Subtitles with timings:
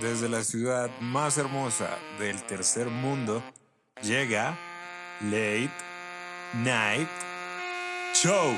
[0.00, 3.42] desde la ciudad más hermosa del tercer mundo,
[4.02, 4.58] llega
[5.20, 5.70] Late
[6.54, 7.08] Night
[8.14, 8.54] Show.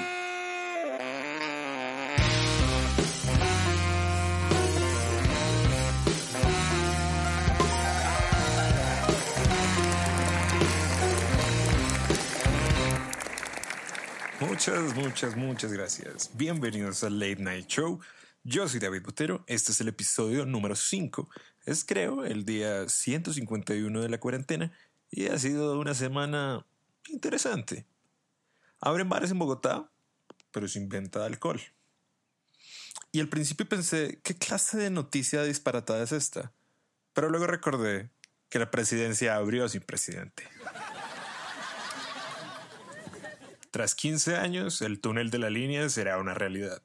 [14.41, 16.31] Muchas, muchas, muchas gracias.
[16.35, 18.01] Bienvenidos al Late Night Show.
[18.49, 19.45] Yo soy David Botero.
[19.49, 21.29] Este es el episodio número 5.
[21.65, 24.73] Es, creo, el día 151 de la cuarentena
[25.11, 26.65] y ha sido una semana
[27.09, 27.87] interesante.
[28.79, 29.91] Abren bares en Bogotá,
[30.53, 31.61] pero sin venta de alcohol.
[33.11, 36.53] Y al principio pensé, ¿qué clase de noticia disparatada es esta?
[37.15, 38.11] Pero luego recordé
[38.49, 40.49] que la presidencia abrió sin presidente.
[43.73, 46.81] Tras 15 años, el túnel de la línea será una realidad.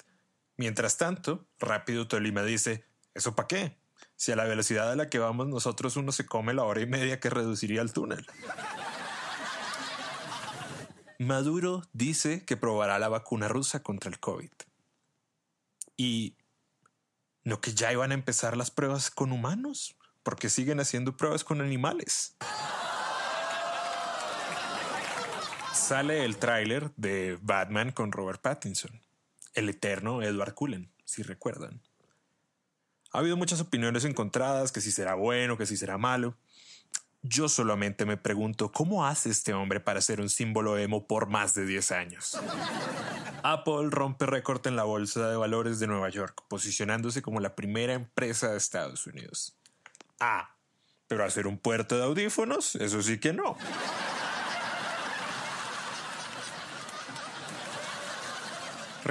[0.62, 3.80] Mientras tanto, Rápido Tolima dice, ¿eso para qué?
[4.16, 6.86] Si a la velocidad a la que vamos nosotros uno se come la hora y
[6.86, 8.28] media que reduciría el túnel.
[11.18, 14.52] Maduro dice que probará la vacuna rusa contra el COVID.
[15.98, 16.38] Y
[17.44, 21.60] no que ya iban a empezar las pruebas con humanos, porque siguen haciendo pruebas con
[21.60, 22.36] animales.
[25.74, 29.02] Sale el tráiler de Batman con Robert Pattinson
[29.54, 31.82] el eterno Edward Cullen, si recuerdan.
[33.12, 36.38] Ha habido muchas opiniones encontradas, que si será bueno, que si será malo.
[37.24, 41.54] Yo solamente me pregunto cómo hace este hombre para ser un símbolo emo por más
[41.54, 42.40] de 10 años.
[43.44, 47.94] Apple rompe récord en la bolsa de valores de Nueva York, posicionándose como la primera
[47.94, 49.56] empresa de Estados Unidos.
[50.20, 50.56] Ah,
[51.08, 53.58] pero hacer un puerto de audífonos, eso sí que no.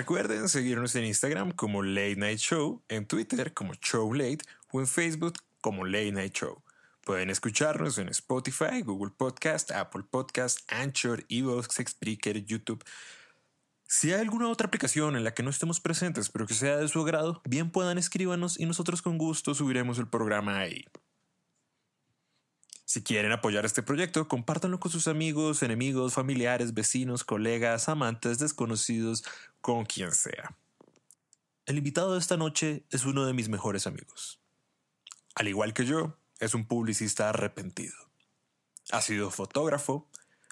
[0.01, 4.39] Recuerden seguirnos en Instagram como Late Night Show, en Twitter como Show Late
[4.73, 6.63] o en Facebook como Late Night Show.
[7.05, 12.83] Pueden escucharnos en Spotify, Google Podcast, Apple Podcast, Anchor, Evox, Spreaker, YouTube.
[13.87, 16.89] Si hay alguna otra aplicación en la que no estemos presentes pero que sea de
[16.89, 20.87] su agrado, bien puedan escríbanos y nosotros con gusto subiremos el programa ahí.
[22.91, 29.23] Si quieren apoyar este proyecto, compártanlo con sus amigos, enemigos, familiares, vecinos, colegas, amantes, desconocidos,
[29.61, 30.57] con quien sea.
[31.67, 34.41] El invitado de esta noche es uno de mis mejores amigos.
[35.37, 37.95] Al igual que yo, es un publicista arrepentido.
[38.91, 40.09] Ha sido fotógrafo,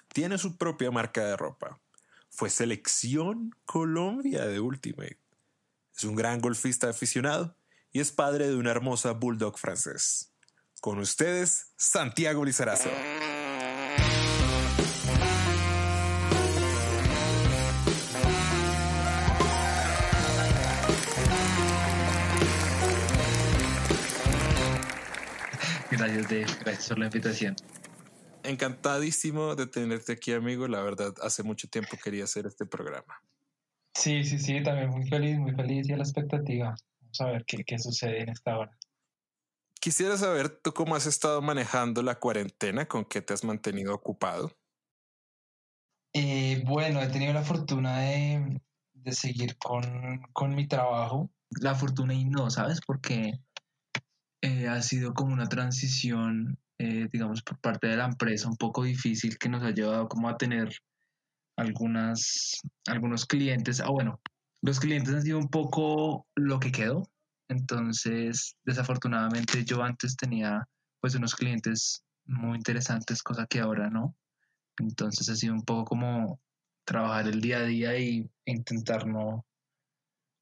[0.07, 1.81] tiene su propia marca de ropa,
[2.29, 5.19] fue selección Colombia de Ultimate,
[5.93, 7.57] es un gran golfista aficionado
[7.91, 10.31] y es padre de una hermosa bulldog francés.
[10.81, 12.89] Con ustedes, Santiago Lizarazo.
[25.91, 26.45] Gracias, Dave.
[26.61, 27.55] Gracias por la invitación.
[28.43, 30.67] Encantadísimo de tenerte aquí, amigo.
[30.69, 33.21] La verdad, hace mucho tiempo quería hacer este programa.
[33.93, 36.75] Sí, sí, sí, también muy feliz, muy feliz y a la expectativa.
[37.01, 38.78] Vamos a ver qué, qué sucede en esta hora.
[39.79, 44.51] Quisiera saber tú cómo has estado manejando la cuarentena, con qué te has mantenido ocupado.
[46.13, 48.61] Eh, bueno, he tenido la fortuna de,
[49.05, 51.31] seguir con, mi trabajo.
[51.61, 52.81] La fortuna y no, ¿sabes?
[52.85, 53.39] Porque
[54.41, 58.83] eh, ha sido como una transición, eh, digamos, por parte de la empresa un poco
[58.83, 60.69] difícil que nos ha llevado como a tener
[61.55, 63.79] algunas, algunos clientes.
[63.79, 64.19] Ah, bueno,
[64.61, 67.09] los clientes han sido un poco lo que quedó,
[67.49, 70.65] entonces, desafortunadamente yo antes tenía
[71.01, 74.15] pues unos clientes muy interesantes, cosa que ahora no.
[74.77, 76.39] Entonces ha sido un poco como
[76.85, 79.45] trabajar el día a día y intentar no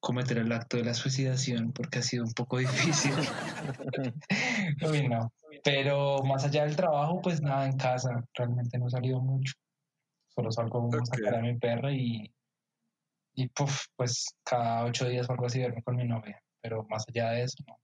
[0.01, 3.13] cometer el acto de la suicidación porque ha sido un poco difícil.
[5.63, 9.53] Pero más allá del trabajo, pues nada, en casa realmente no he salido mucho.
[10.35, 12.33] Solo salgo a sacar a mi perra y,
[13.33, 17.31] y pues cada ocho días o algo así verme con mi novia pero más allá
[17.31, 17.79] de eso, no.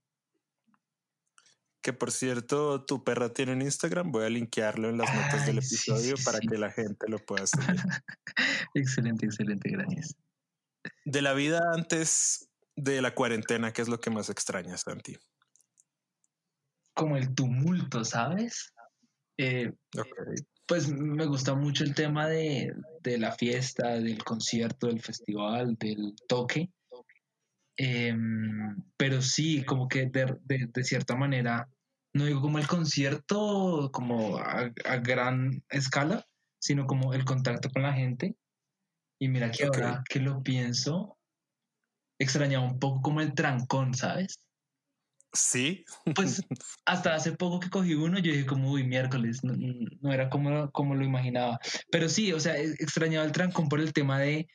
[1.81, 4.11] Que por cierto, tu perra tiene un Instagram.
[4.11, 7.75] Voy a linkearlo en las notas del episodio para que la gente lo pueda seguir.
[8.73, 10.15] excelente, excelente, gracias.
[11.05, 15.17] De la vida antes de la cuarentena, ¿qué es lo que más extrañas, Santi?
[16.93, 18.73] Como el tumulto, ¿sabes?
[19.37, 19.71] Eh,
[20.67, 26.15] pues me gusta mucho el tema de, de la fiesta, del concierto, del festival, del
[26.27, 26.69] toque
[27.77, 31.69] Em, pero sí, como que de, cierta manera,
[32.13, 34.71] no digo como el concierto como a,
[35.01, 36.25] gran escala,
[36.59, 38.35] sino como el contacto con la gente.
[39.19, 41.17] Y mira que ahora que lo pienso,
[42.19, 44.39] extrañaba un poco como el trancón, ¿sabes?
[45.33, 45.83] Sí.
[46.13, 46.43] Pues
[46.85, 49.53] hasta hace poco que cogí uno, yo dije como, uy, miércoles, no,
[50.01, 51.59] no era como, como lo imaginaba.
[51.91, 54.47] Pero sí, o sea, e, extrañaba el trancón por el tema de,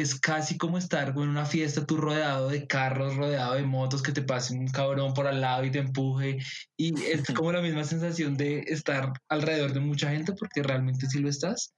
[0.00, 4.12] es casi como estar en una fiesta, tú rodeado de carros, rodeado de motos, que
[4.12, 6.38] te pase un cabrón por al lado y te empuje.
[6.76, 11.18] Y es como la misma sensación de estar alrededor de mucha gente, porque realmente sí
[11.20, 11.72] lo estás.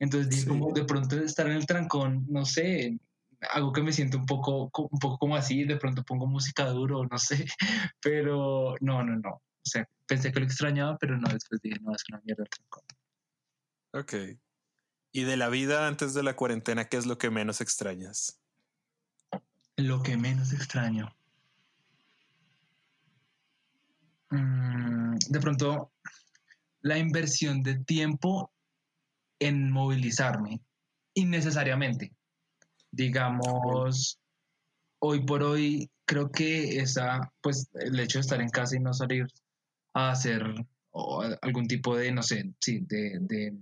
[0.00, 0.48] Entonces dije, Sí.
[0.48, 2.98] como de pronto estar en el trancón, no sé,
[3.52, 6.64] algo que me siento un poco, co- un poco como así, de pronto pongo música
[6.66, 7.46] duro, no sé,
[8.00, 9.30] pero no, no, no.
[9.34, 12.48] O sea, pensé que lo extrañaba, pero no, después dije, no, es una mierda el
[12.50, 12.82] trancón.
[13.92, 14.14] Ok.
[15.12, 18.40] ¿Y de la vida antes de la cuarentena, qué es lo que menos extrañas?
[19.76, 21.14] Lo que menos extraño.
[24.30, 25.92] Mm, de pronto,
[26.80, 28.50] la inversión de tiempo
[29.38, 30.62] en movilizarme
[31.14, 32.14] innecesariamente.
[32.90, 34.18] Digamos,
[34.98, 38.94] hoy por hoy creo que esa, pues el hecho de estar en casa y no
[38.94, 39.26] salir
[39.92, 40.42] a hacer
[40.90, 43.54] o algún tipo de, no sé, sí, de, de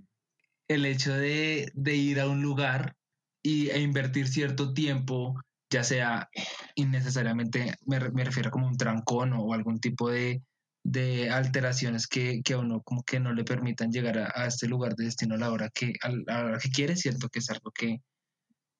[0.70, 2.94] el hecho de, de ir a un lugar
[3.42, 5.34] y, e invertir cierto tiempo,
[5.68, 6.28] ya sea
[6.76, 10.42] innecesariamente, me, me refiero como un trancón o algún tipo de,
[10.84, 14.94] de alteraciones que, que a uno como que no le permitan llegar a, este lugar
[14.94, 17.72] de destino a la hora que, a la hora que quiere, cierto que es algo
[17.72, 17.98] que,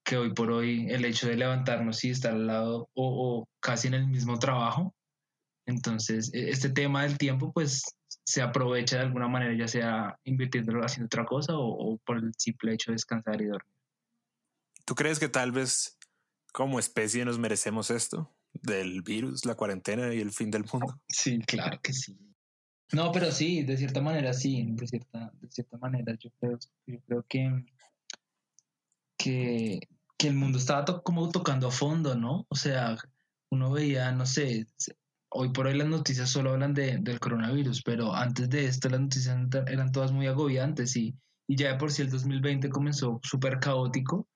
[0.05, 3.89] que hoy por hoy el hecho de levantarnos y estar al lado o, o casi
[3.89, 4.95] en el mismo trabajo,
[5.71, 7.83] entonces e- este tema del tiempo pues
[8.25, 12.33] se aprovecha de alguna manera, ya sea invirtiéndolo haciendo otra cosa o, o por el
[12.37, 13.75] simple hecho de descansar y dormir.
[14.85, 15.99] ¿Tú crees que tal vez
[16.53, 18.35] como especie nos merecemos esto?
[18.53, 21.01] Del virus, la cuarentena y el fin del mundo.
[21.09, 22.19] Sí, claro que sí.
[22.93, 27.01] No, pero sí, de cierta manera sí, de cierta, de cierta manera yo creo, yo
[27.07, 27.65] creo que,
[29.17, 29.81] que,
[30.19, 32.47] que el mundo estaba to- como tocando a fondo, ¿no?
[32.49, 32.97] O sea,
[33.51, 34.67] uno veía, no sé,
[35.31, 39.01] hoy por hoy las noticias solo hablan de, del coronavirus, pero antes de esto las
[39.01, 39.37] noticias
[39.67, 41.15] eran todas muy agobiantes y,
[41.47, 44.29] y ya de por sí el 2020 comenzó súper caótico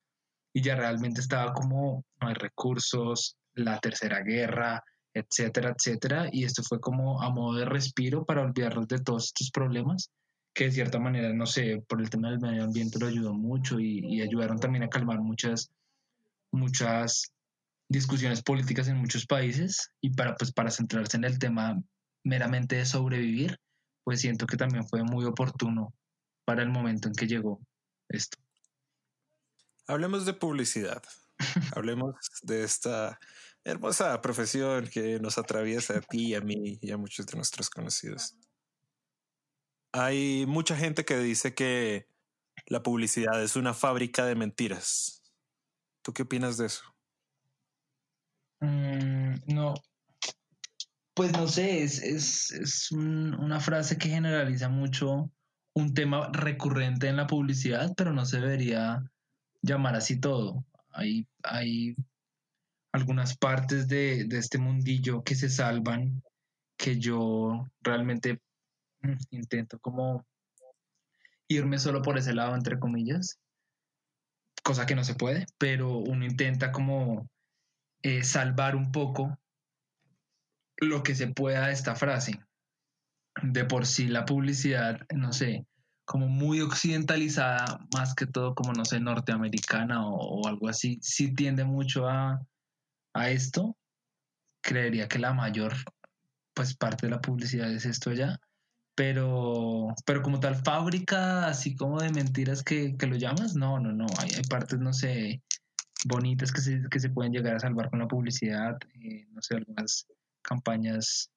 [0.52, 4.82] y ya realmente estaba como no hay recursos, la tercera guerra,
[5.12, 9.50] etcétera, etcétera, y esto fue como a modo de respiro para olvidarnos de todos estos
[9.50, 10.10] problemas
[10.54, 13.80] que de cierta manera, no sé, por el tema del medio ambiente lo ayudó mucho
[13.80, 15.70] y, y ayudaron también a calmar muchas,
[16.52, 17.33] muchas
[17.88, 21.80] discusiones políticas en muchos países y para, pues, para centrarse en el tema
[22.24, 23.58] meramente de sobrevivir,
[24.04, 25.94] pues siento que también fue muy oportuno
[26.44, 27.60] para el momento en que llegó
[28.08, 28.38] esto.
[29.86, 31.02] Hablemos de publicidad.
[31.76, 33.18] Hablemos de esta
[33.64, 37.70] hermosa profesión que nos atraviesa a ti y a mí y a muchos de nuestros
[37.70, 38.36] conocidos.
[39.92, 42.08] Hay mucha gente que dice que
[42.66, 45.22] la publicidad es una fábrica de mentiras.
[46.02, 46.93] ¿Tú qué opinas de eso?
[48.60, 49.74] Mm, no,
[51.14, 55.30] pues no sé, es, es, es un- una frase que generaliza mucho
[55.74, 59.02] un tema recurrente en la publicidad, pero no se debería
[59.62, 60.64] llamar así todo.
[60.92, 61.94] Hay, hay
[62.92, 66.22] algunas partes de, de este mundillo que se salvan
[66.76, 68.40] que yo realmente
[69.02, 70.24] mm, intento como
[71.48, 73.38] irme solo por ese lado, entre comillas,
[74.62, 77.28] cosa que no se puede, pero uno intenta como
[78.04, 79.38] eh, salvar un poco
[80.76, 82.38] lo que se pueda de esta frase.
[83.42, 85.66] De por sí la publicidad, no sé,
[86.04, 91.64] como muy occidentalizada, más que todo como, no sé, norteamericana o, algo así, sí tiende
[91.64, 92.40] mucho a,
[93.14, 93.74] a esto.
[94.60, 95.72] Creería que la mayor,
[96.52, 98.38] pues parte de la publicidad es esto ya.
[98.94, 103.92] Pero, pero como tal fábrica, así como de mentiras que, que lo llamas, no, no,
[103.92, 104.06] no.
[104.18, 105.42] Hay, hay partes, no sé,
[106.04, 109.56] bonitas que se, que se pueden llegar a salvar con la publicidad, eh, no sé,
[109.56, 110.06] algunas
[110.42, 111.30] campañas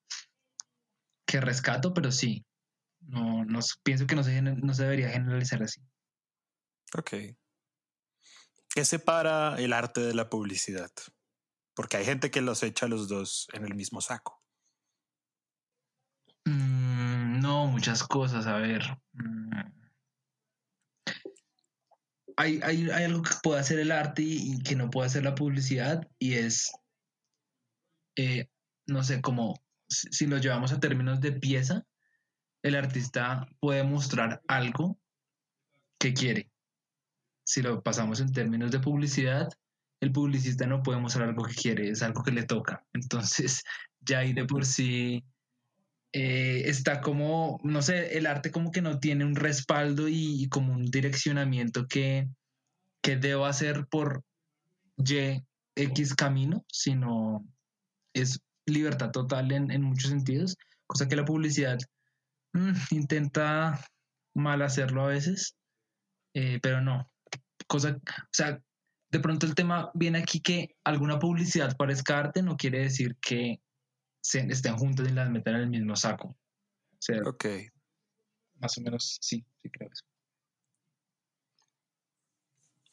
[1.26, 2.46] que rescato, pero sí,
[3.00, 5.82] no, no pienso que no se, no se debería generalizar así.
[6.98, 7.14] Ok.
[8.70, 10.92] ¿Qué separa el arte de la publicidad?
[11.74, 14.42] Porque hay gente que los echa los dos en el mismo saco.
[16.46, 18.84] Mm, no, muchas cosas, a ver.
[19.14, 19.77] mm.
[22.38, 25.36] Hay, hay, hay algo que puede hacer el arte y, que no puede hacer la
[25.36, 26.72] publicidad y es,
[28.16, 28.48] eh,
[28.86, 29.56] no sé, como
[29.90, 31.86] si, si lo llevamos a términos de pieza,
[32.64, 35.00] el artista puede mostrar algo
[36.00, 36.52] que quiere.
[37.44, 39.50] Si lo pasamos en términos de publicidad,
[40.00, 42.86] el publicista no puede mostrar algo que quiere, es algo que le toca.
[42.94, 43.64] Entonces,
[44.02, 45.24] ya ahí de por sí
[46.14, 50.74] eh, está como, no sé, el arte como que no tiene un respaldo y, como
[50.74, 52.28] un direccionamiento que,
[53.02, 54.24] que deba hacer por
[54.98, 55.44] Y,
[55.76, 57.46] X camino, sino
[58.14, 61.78] es libertad total en, en muchos sentidos, cosa que la publicidad
[62.54, 63.80] mm, intenta
[64.34, 65.56] mal hacerlo a veces,
[66.34, 67.10] eh, pero no.
[67.68, 68.62] Cosa, o sea,
[69.12, 73.60] de pronto el tema viene aquí que alguna publicidad parezca arte no quiere decir que
[74.36, 76.30] estén juntas y las metan en el mismo saco.
[76.30, 77.46] O sea, Ok.
[78.60, 80.04] Más o menos, sí, sí creo eso.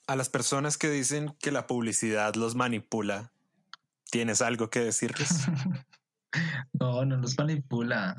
[0.07, 3.33] A las personas que dicen que la publicidad los manipula,
[4.11, 5.47] ¿tienes algo que decirles?
[6.75, 8.15] no, no los manipula.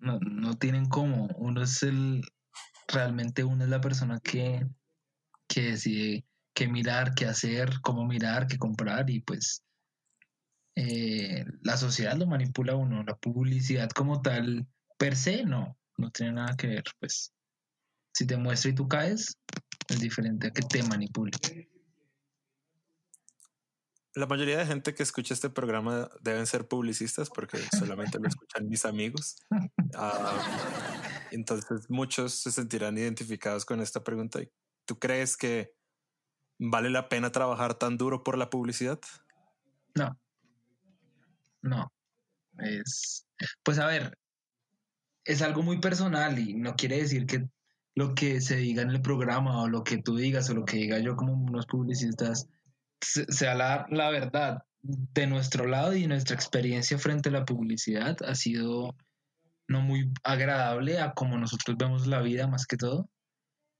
[0.00, 1.26] No, no tienen cómo.
[1.36, 2.22] Uno es el,
[2.86, 4.66] realmente uno es la persona que,
[5.46, 9.62] que decide qué mirar, qué hacer, cómo mirar, qué comprar y pues
[10.80, 13.02] eh, la sociedad lo manipula a uno.
[13.02, 14.64] La publicidad como tal,
[14.96, 16.84] per se, no, no tiene nada que ver.
[17.00, 17.32] Pues
[18.14, 19.36] si te muestra y tú caes,
[19.88, 21.32] es diferente a que te manipule.
[24.14, 28.68] La mayoría de gente que escucha este programa deben ser publicistas porque solamente lo escuchan
[28.68, 29.36] mis amigos.
[29.96, 34.38] Ah, entonces muchos se sentirán identificados con esta pregunta.
[34.84, 35.74] ¿Tú crees que
[36.56, 39.00] vale la pena trabajar tan duro por la publicidad?
[39.96, 40.16] No.
[41.62, 41.92] No.
[42.58, 43.26] Es.
[43.62, 44.16] Pues a ver,
[45.24, 47.46] es algo muy personal y no quiere decir que
[47.94, 50.76] lo que se diga en el programa o lo que tú digas o lo que
[50.78, 52.48] diga yo como unos publicistas
[53.00, 54.58] se- sea la, la verdad.
[54.80, 58.94] De nuestro lado y nuestra experiencia frente a la publicidad ha sido
[59.66, 63.10] no muy agradable a como nosotros vemos la vida más que todo,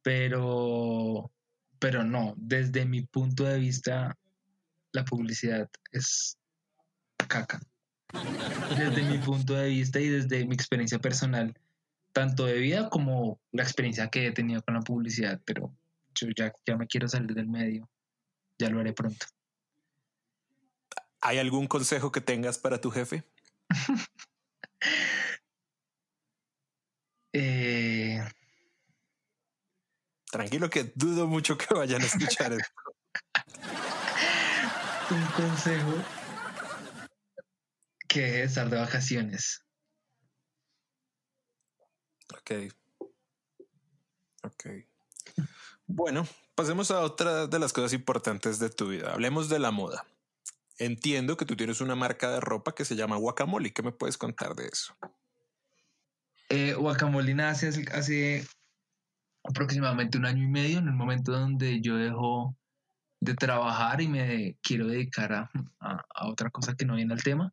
[0.03, 1.31] pero,
[1.79, 4.17] pero no, desde mi punto de vista,
[4.93, 6.37] la publicidad es
[7.27, 7.61] caca.
[8.77, 11.55] Desde mi punto de vista y desde mi experiencia personal,
[12.13, 15.75] tanto de vida como la experiencia que he tenido con la publicidad, pero
[16.15, 17.89] yo ya, ya me quiero salir del medio,
[18.59, 19.27] ya lo haré pronto.
[21.21, 23.25] ¿Hay algún consejo que tengas para tu jefe?
[27.35, 28.25] Eh,
[30.31, 32.83] Tranquilo que dudo mucho que vayan a escuchar esto.
[35.11, 35.93] un consejo
[38.09, 39.65] que es estar de vacaciones.
[42.35, 42.73] Ok.
[44.43, 44.67] Ok.
[45.87, 49.13] Bueno, pasemos a otra de las cosas importantes de tu vida.
[49.13, 50.05] Hablemos de la moda.
[50.79, 53.73] Entiendo que tú tienes una marca de ropa que se llama Guacamole.
[53.73, 54.97] ¿Qué me puedes contar de eso?
[56.51, 58.47] Eh, Guacamole nace hace, hace
[59.45, 62.57] aproximadamente un año y medio, en el momento donde yo dejo
[63.21, 65.51] de trabajar y me quiero dedicar a,
[65.81, 67.53] a- a otra cosa que no viene al tema.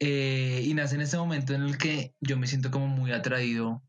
[0.00, 3.82] Eh, y nace en ese momento en el que yo me siento como muy atraído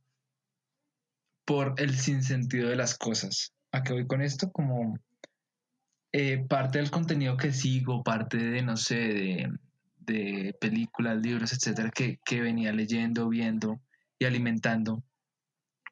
[1.45, 3.53] por el sinsentido de las cosas.
[3.71, 4.51] ¿A qué voy con esto?
[4.51, 4.99] Como
[6.11, 9.51] eh, parte del contenido que sigo, parte de, no sé, de,
[9.99, 13.81] de películas, libros, etcétera, que, que venía leyendo, viendo
[14.19, 15.03] y alimentando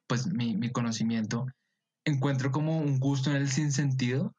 [0.06, 1.46] pues mi, mi conocimiento,
[2.04, 4.34] encuentro como un gusto en el sinsentido,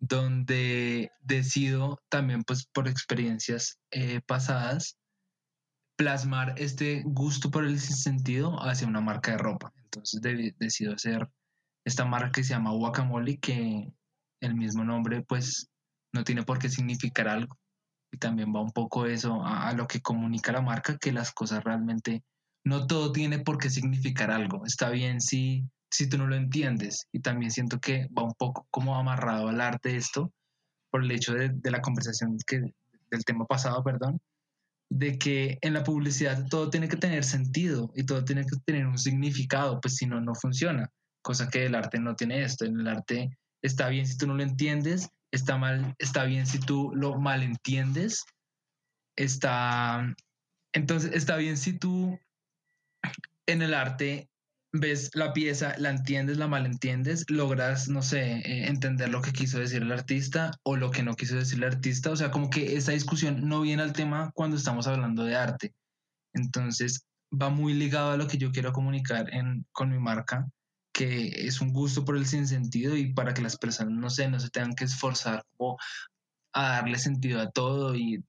[0.00, 4.97] donde decido también pues por experiencias eh, pasadas
[5.98, 9.72] plasmar este gusto por el sinsentido hacia una marca de ropa.
[9.82, 11.28] Entonces de- decido hacer
[11.84, 13.92] esta marca que se llama Guacamole, que
[14.40, 15.68] el mismo nombre pues
[16.12, 17.58] no tiene por qué significar algo.
[18.12, 21.32] Y también va un poco eso a, a lo que comunica la marca, que las
[21.32, 22.22] cosas realmente
[22.64, 24.64] no todo tiene por qué significar algo.
[24.64, 27.08] Está bien si, si tú no lo entiendes.
[27.12, 30.32] Y también siento que va un poco como amarrado al arte esto,
[30.90, 32.60] por el hecho de, de la conversación que,
[33.10, 34.20] del tema pasado, perdón,
[34.90, 38.86] de que en la publicidad todo tiene que tener sentido y todo tiene que tener
[38.86, 40.90] un significado, pues si no, no funciona.
[41.22, 42.64] Cosa que el arte no tiene esto.
[42.64, 46.58] En el arte está bien si tú no lo entiendes, está mal, está bien si
[46.58, 48.24] tú lo malentiendes,
[49.16, 50.14] está,
[50.72, 52.18] entonces está bien si tú
[53.46, 54.30] en el arte
[54.72, 59.58] ves la pieza, la entiendes, la malentiendes, logras, no sé, eh, entender lo que quiso
[59.58, 62.10] decir el artista o lo que no quiso decir el artista.
[62.10, 65.74] O sea, como que esa discusión no viene al tema cuando estamos hablando de arte.
[66.34, 70.46] Entonces, va muy ligado a lo que yo quiero comunicar en, con mi marca,
[70.92, 74.40] que es un gusto por el sinsentido y para que las personas, no sé, no
[74.40, 75.76] se tengan que esforzar o
[76.54, 78.22] a darle sentido a todo y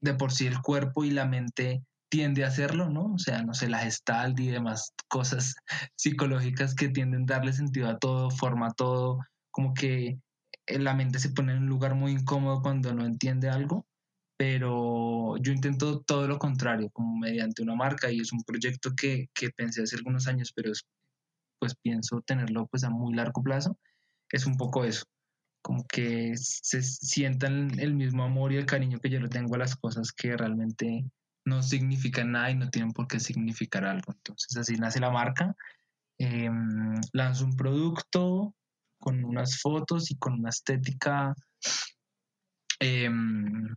[0.00, 1.82] de por sí el cuerpo y la mente
[2.12, 3.14] tiende a hacerlo, ¿no?
[3.14, 5.54] O sea, no sé, la gestalt y demás cosas
[5.96, 9.18] psicológicas que tienden a darle sentido a todo, forma a todo,
[9.50, 10.18] como que
[10.66, 13.86] eh, la mente se pone en un lugar muy incómodo cuando no entiende algo,
[14.36, 19.28] pero yo intento todo lo contrario, como mediante una marca y es un proyecto que,
[19.34, 20.82] que pensé hace algunos años, pero es-
[21.60, 23.78] pues pienso tenerlo pues a muy largo plazo,
[24.30, 25.04] es un poco eso,
[25.62, 29.58] como que se sientan el mismo amor y el cariño que yo le tengo a
[29.58, 31.04] las cosas que realmente
[31.44, 34.12] no significan nada y no tienen por qué significar algo.
[34.12, 35.54] Entonces así nace la marca.
[36.18, 36.50] Eh,
[37.12, 38.54] lanzo un producto
[39.00, 41.34] con unas fotos y con una estética,
[42.78, 43.74] em,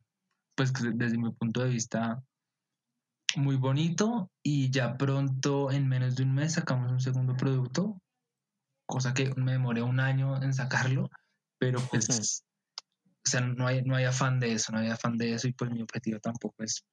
[0.55, 2.21] pues desde mi punto de vista,
[3.35, 7.99] muy bonito y ya pronto, en menos de un mes, sacamos un segundo producto,
[8.85, 11.09] cosa que me demoré un año en sacarlo,
[11.57, 12.43] pero pues,
[13.25, 15.53] o sea, no hay, no hay afán de eso, no hay afán de eso y
[15.53, 16.85] pues mi objetivo tampoco es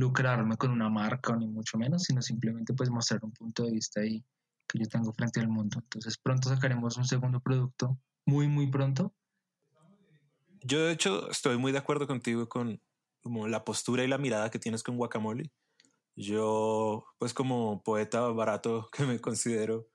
[0.00, 4.00] lucrarme con una marca ni mucho menos, sino simplemente pues mostrar un punto de vista
[4.00, 4.24] ahí
[4.66, 5.78] que yo tengo frente al mundo.
[5.82, 9.14] Entonces pronto sacaremos un segundo producto, muy, muy pronto.
[10.62, 12.80] Yo de hecho estoy muy de acuerdo contigo con
[13.22, 15.50] como la postura y la mirada que tienes con Guacamole.
[16.16, 19.86] Yo, pues como poeta barato que me considero,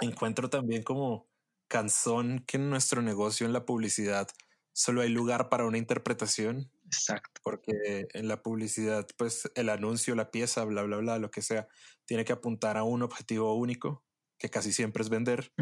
[0.00, 1.28] encuentro también como
[1.68, 4.28] canzón que en nuestro negocio, en la publicidad,
[4.72, 6.70] solo hay lugar para una interpretación.
[6.92, 7.40] Exacto.
[7.44, 11.68] Porque en la publicidad, pues el anuncio, la pieza, bla, bla, bla, lo que sea,
[12.04, 14.04] tiene que apuntar a un objetivo único,
[14.38, 15.52] que casi siempre es vender.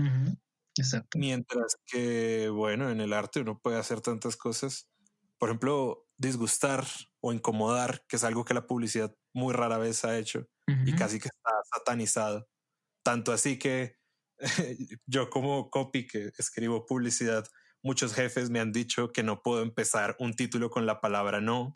[0.76, 1.18] Exacto.
[1.18, 4.88] Mientras que, bueno, en el arte uno puede hacer tantas cosas.
[5.38, 6.86] Por ejemplo, disgustar
[7.20, 10.48] o incomodar, que es algo que la publicidad muy rara vez ha hecho
[10.84, 12.48] y casi que está satanizado.
[13.02, 13.96] Tanto así que
[15.06, 17.46] yo como copy que escribo publicidad,
[17.82, 21.72] muchos jefes me han dicho que no puedo empezar un título con la palabra no,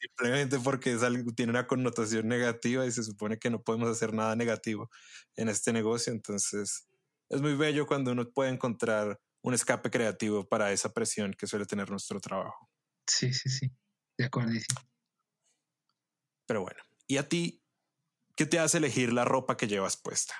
[0.00, 4.14] simplemente porque es algo, tiene una connotación negativa y se supone que no podemos hacer
[4.14, 4.90] nada negativo
[5.36, 6.12] en este negocio.
[6.12, 6.88] Entonces
[7.28, 11.66] es muy bello cuando uno puede encontrar un escape creativo para esa presión que suele
[11.66, 12.68] tener nuestro trabajo.
[13.06, 13.70] Sí, sí, sí,
[14.16, 14.52] de acuerdo.
[16.46, 17.62] Pero bueno, ¿y a ti
[18.36, 20.34] qué te hace elegir la ropa que llevas puesta?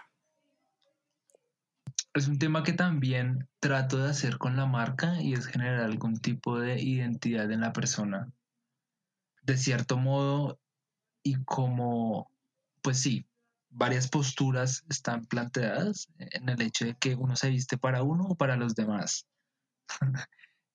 [2.14, 6.18] Es un tema que también trato de hacer con la marca y es generar algún
[6.18, 8.30] tipo de identidad en la persona.
[9.42, 10.60] De cierto modo,
[11.22, 12.30] y como,
[12.82, 13.26] pues sí,
[13.70, 18.34] varias posturas están planteadas en el hecho de que uno se viste para uno o
[18.36, 19.26] para los demás.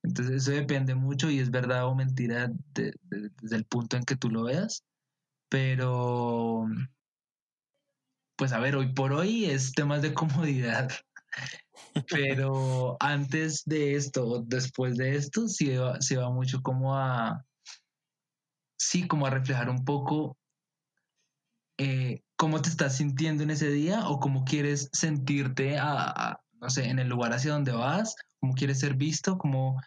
[0.04, 4.30] Entonces eso depende mucho y es verdad o mentira desde el punto en que tú
[4.30, 4.84] lo veas.
[5.50, 6.68] Pero,
[8.36, 10.90] pues a ver, hoy por hoy es temas de comodidad.
[12.10, 17.46] Pero antes de esto, después de esto, se va, va mucho como a,
[18.78, 20.38] sí, como a reflejar un poco
[21.78, 26.86] eh, cómo te estás sintiendo en ese día o cómo quieres sentirte, a, no sé,
[26.90, 29.80] en el lugar hacia donde vas, cómo quieres ser visto, como,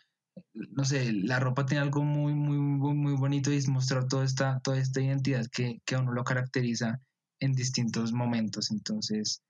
[0.55, 4.61] no sé, la ropa tiene algo muy, muy, muy, bonito y es mostrar toda esta,
[4.61, 7.01] toda esta identidad que, que a uno lo caracteriza
[7.41, 8.71] en distintos momentos.
[8.71, 9.43] Entonces,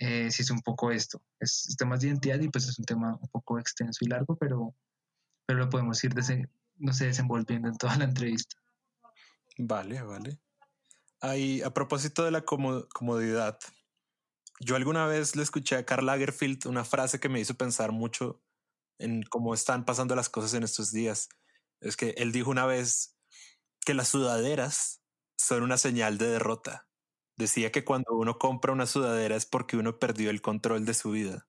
[0.00, 1.22] eh, es un poco esto.
[1.38, 4.74] Es, temas de identidad y pues es un tema un poco extenso y largo, pero,
[5.46, 6.14] pero lo podemos ir,
[6.76, 8.56] no sé, desenvolviendo en toda la entrevista.
[9.58, 10.40] Vale, vale.
[11.20, 13.58] Ahí, a propósito de la comodidad,
[14.58, 18.42] yo alguna vez le escuché a Karl Lagerfeld una frase que me hizo pensar mucho
[18.98, 21.28] en cómo están pasando las cosas en estos días.
[21.80, 23.18] Es que él dijo una vez
[23.84, 25.02] que las sudaderas
[25.36, 26.89] son una señal de derrota.
[27.40, 31.12] Decía que cuando uno compra una sudadera es porque uno perdió el control de su
[31.12, 31.48] vida.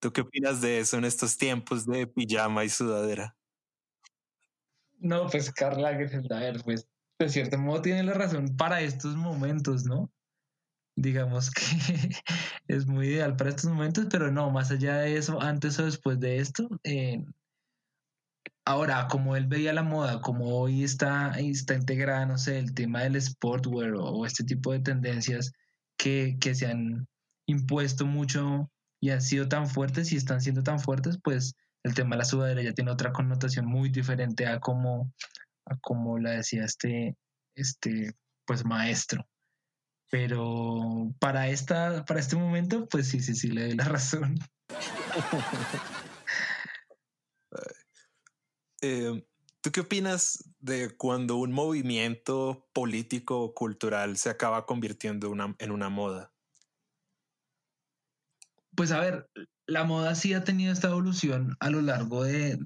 [0.00, 3.36] ¿Tú qué opinas de eso en estos tiempos de pijama y sudadera?
[4.98, 6.88] No, pues Lagerfeld, a ver, pues
[7.18, 10.10] de cierto modo tiene la razón para estos momentos, ¿no?
[10.96, 11.60] Digamos que
[12.68, 16.18] es muy ideal para estos momentos, pero no, más allá de eso, antes o después
[16.18, 17.22] de esto, eh,
[18.66, 23.02] ahora, como él veía la moda, como hoy está, está integrada, no sé, el tema
[23.02, 25.52] del sportwear o, este tipo de tendencias
[25.98, 27.06] que, que se han
[27.46, 32.16] impuesto mucho y han sido tan fuertes y están siendo tan fuertes, pues el tema
[32.16, 35.12] de la sudadera ya tiene otra connotación muy diferente a como
[35.80, 37.16] como la decía este,
[37.54, 38.14] este
[38.46, 39.26] pues maestro.
[40.10, 44.38] Pero para, esta, para este momento, pues sí, sí, sí, le doy la razón.
[48.86, 49.26] Eh,
[49.62, 55.88] ¿Tú qué opinas de cuando un movimiento político o cultural se acaba convirtiendo en una
[55.88, 56.32] moda?
[58.76, 59.28] Pues a ver,
[59.66, 62.58] la moda sí ha tenido esta evolución a lo largo de,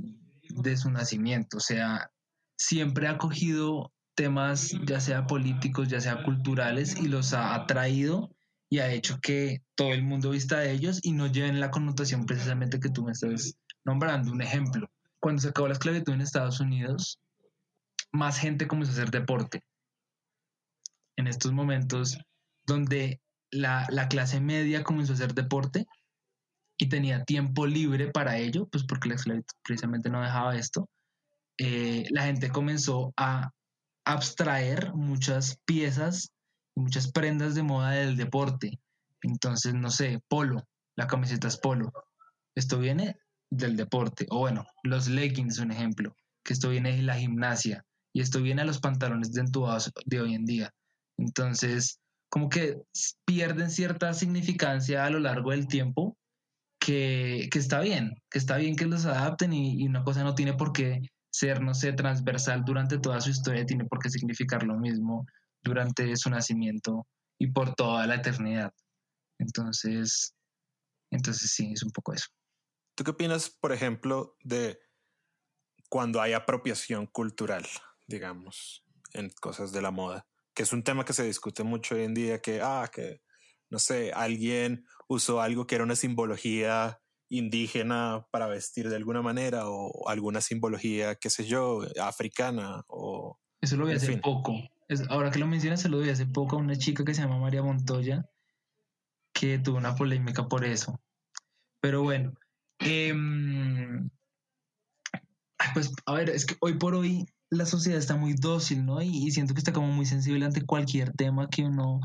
[0.50, 1.56] de su nacimiento.
[1.56, 2.10] O sea,
[2.58, 8.28] siempre ha cogido temas, ya sea políticos, ya sea culturales, y los ha atraído
[8.68, 12.26] y ha hecho que todo el mundo vista de ellos y no lleven la connotación
[12.26, 13.54] precisamente que tú me estás
[13.84, 14.32] nombrando.
[14.32, 17.20] Un ejemplo, cuando se acabó la esclavitud en Estados Unidos,
[18.12, 19.62] más gente comenzó a hacer deporte.
[21.16, 22.18] En estos momentos
[22.66, 25.86] donde la, la clase media comenzó a hacer deporte,
[26.80, 30.88] y tenía tiempo libre para ello, pues porque la esclavitud precisamente no dejaba esto,
[31.58, 33.50] eh, la gente comenzó a
[34.06, 36.32] abstraer muchas piezas
[36.74, 38.80] y muchas prendas de moda del deporte.
[39.20, 40.64] Entonces, no sé, polo,
[40.96, 41.92] la camiseta es polo.
[42.54, 43.18] Esto viene
[43.50, 44.26] del deporte.
[44.30, 48.62] O bueno, los leggings, un ejemplo, que esto viene de la gimnasia y esto viene
[48.62, 49.44] a los pantalones de
[50.06, 50.72] de hoy en día.
[51.18, 52.76] Entonces, como que
[53.26, 56.16] pierden cierta significancia a lo largo del tiempo
[56.78, 60.72] que, está bien, que está bien que los adapten y, una cosa no tiene por
[60.72, 65.26] qué ser, no sé, transversal durante toda su historia, tiene por qué significar lo mismo
[65.62, 67.06] durante su nacimiento
[67.38, 68.72] y por toda la eternidad.
[69.38, 70.34] Entonces,
[71.10, 72.28] entonces sí, es un poco eso.
[73.00, 74.78] ¿Tú qué opinas, por ejemplo, de
[75.88, 77.64] cuando hay apropiación cultural,
[78.06, 78.84] digamos,
[79.14, 80.26] en cosas de la moda?
[80.52, 83.22] Que es un tema que se discute mucho hoy en día, que, ah, que,
[83.70, 89.62] no sé, alguien usó algo que era una simbología indígena para vestir de alguna manera
[89.64, 93.40] o alguna simbología, qué sé yo, africana o...
[93.62, 94.52] Eso lo vi hace poco.
[95.08, 97.38] ahora que lo mencionas, se lo vi hace poco a una chica que se llama
[97.38, 98.28] María Montoya,
[99.32, 101.00] que tuvo una polémica por eso.
[101.80, 102.34] Pero bueno,
[102.80, 104.10] em,
[105.74, 109.02] pues a ver, es que hoy por hoy la sociedad está muy dócil, ¿no?
[109.02, 112.00] Y, siento que está como muy sensible ante cualquier tema que uno,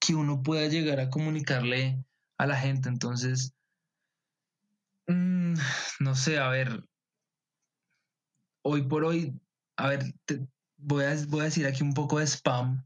[0.00, 2.04] que uno pueda llegar a comunicarle
[2.38, 2.88] a la gente.
[2.88, 3.54] Entonces,
[5.06, 5.54] mm,
[6.00, 6.84] no sé, a ver,
[8.64, 9.32] hoy por hoy,
[9.76, 10.14] a ver,
[10.76, 12.84] voy, a, voy a decir aquí un poco de spam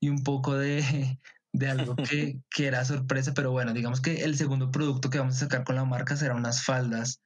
[0.00, 1.18] y un poco de,
[1.52, 5.36] de algo que, que, era sorpresa, pero bueno, digamos que el segundo producto que vamos
[5.36, 7.20] a sacar con la marca será unas faldas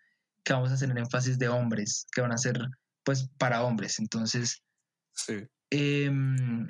[0.45, 2.59] que vamos a hacer en énfasis de hombres, que van a ser
[3.05, 3.99] pues para hombres.
[3.99, 4.63] Entonces,
[5.13, 5.47] sí.
[5.71, 6.69] Em,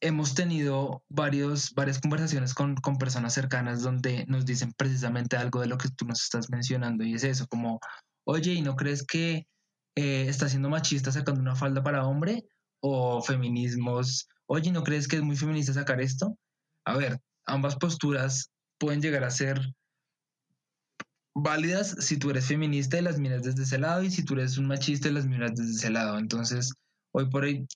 [0.00, 5.66] hemos tenido varios, varias conversaciones con, con, personas cercanas donde nos dicen precisamente algo de
[5.66, 7.80] lo que tú nos estás mencionando y es eso, como,
[8.24, 9.46] oye, ¿y no crees que
[9.96, 12.44] eh, está siendo machista sacando una falda para hombre?
[12.80, 16.38] O feminismos, oye, ¿no crees que es muy feminista sacar esto?
[16.88, 19.60] A ver, ambas posturas pueden llegar a ser
[21.34, 24.56] válidas si tú eres feminista y las miras desde ese lado y si tú eres
[24.56, 26.18] un machista y las miras desde ese lado.
[26.18, 26.72] Entonces,
[27.12, 27.66] hoy por hoy,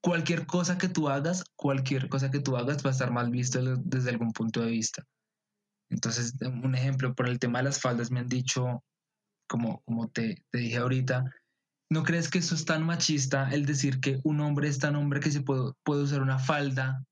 [0.00, 3.60] cualquier cosa que tú hagas, cualquier cosa que tú hagas va a estar mal visto
[3.78, 5.02] desde algún punto de vista.
[5.90, 8.84] Entonces, un ejemplo, por el tema de las faldas me han dicho,
[9.48, 11.24] como, como te, te dije ahorita,
[11.90, 15.18] ¿no crees que eso es tan machista el decir que un hombre es tan hombre
[15.18, 17.04] que se puede, puede usar una falda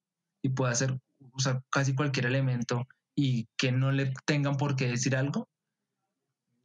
[0.45, 0.97] y puede hacer
[1.35, 5.49] usar casi cualquier elemento y que no le tengan por qué decir algo.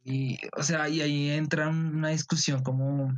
[0.02, 3.12] Y, o sea, y ahí entra una discusión como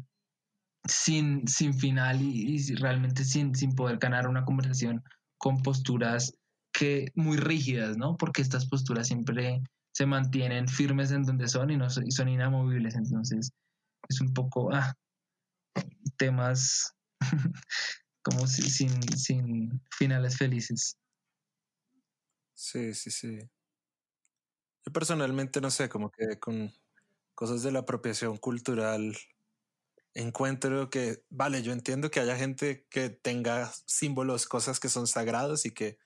[0.85, 5.03] sin, sin final y, realmente sin, sin poder ganar una conversación
[5.39, 6.35] con posturas
[6.73, 8.17] que muy rígidas, ¿no?
[8.17, 9.63] Porque estas posturas siempre
[9.95, 12.95] se mantienen firmes en donde son y, no, son, son inamovibles.
[12.95, 13.53] Entonces,
[14.09, 14.95] es un poco ah,
[16.17, 16.95] temas
[18.23, 20.97] como sin, sin finales felices.
[22.65, 23.51] Sí, sí, sí.
[24.85, 26.73] Yo personalmente no sé, como que con
[27.35, 29.17] cosas de la apropiación cultural
[30.15, 35.67] encuentro que, vale, yo entiendo que haya gente que tenga símbolos, cosas que son sagrados
[35.67, 35.99] y que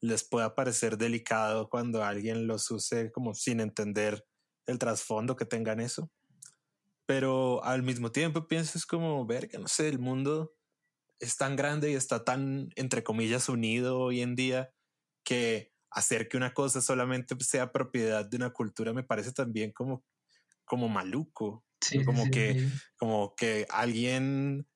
[0.00, 4.26] les pueda parecer delicado cuando alguien los use como sin entender
[4.66, 6.10] el trasfondo que tengan eso.
[7.06, 10.54] Pero al mismo tiempo pienso es como ver que no sé, el mundo
[11.20, 14.74] es tan grande y está tan, entre comillas, unido hoy en día
[15.24, 20.04] que hacer que una cosa solamente sea propiedad de una cultura me parece también como,
[20.64, 21.64] como maluco.
[22.04, 24.66] como que, como que alguien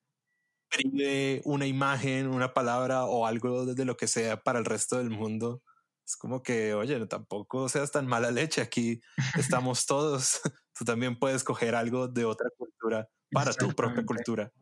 [0.70, 5.10] escribe una imagen, una palabra o algo de lo que sea para el resto del
[5.10, 5.62] mundo.
[6.06, 8.60] Es como que, oye, tampoco seas tan mala leche.
[8.60, 9.00] Aquí
[9.38, 10.40] estamos todos.
[10.78, 14.52] Tú también puedes coger algo de otra cultura para tu propia cultura.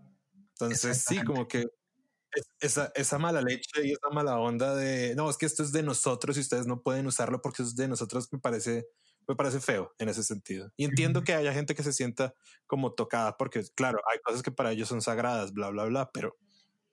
[0.60, 1.66] Entonces, sí, como que
[2.60, 5.82] esa, esa mala leche y esa mala onda de no, es que esto es de
[5.82, 8.86] nosotros y ustedes no pueden usarlo porque es de nosotros me parece,
[9.26, 10.72] me parece feo en ese sentido.
[10.76, 12.34] Y entiendo que haya gente que se sienta
[12.66, 16.36] como tocada porque, claro, hay cosas que para ellos son sagradas, bla, bla, bla, pero,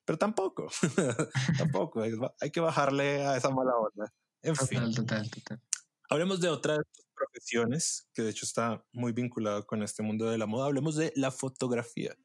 [0.06, 0.68] pero tampoco,
[1.58, 2.02] tampoco.
[2.02, 4.14] Hay, que bajarle a esa mala onda.
[4.42, 4.94] En fin.
[4.94, 5.62] Total, total.
[6.10, 6.80] Hablemos de otras
[7.16, 10.68] profesiones que de hecho está muy vinculado con este mundo de la moda.
[10.68, 12.16] Hablemos de la fotografía.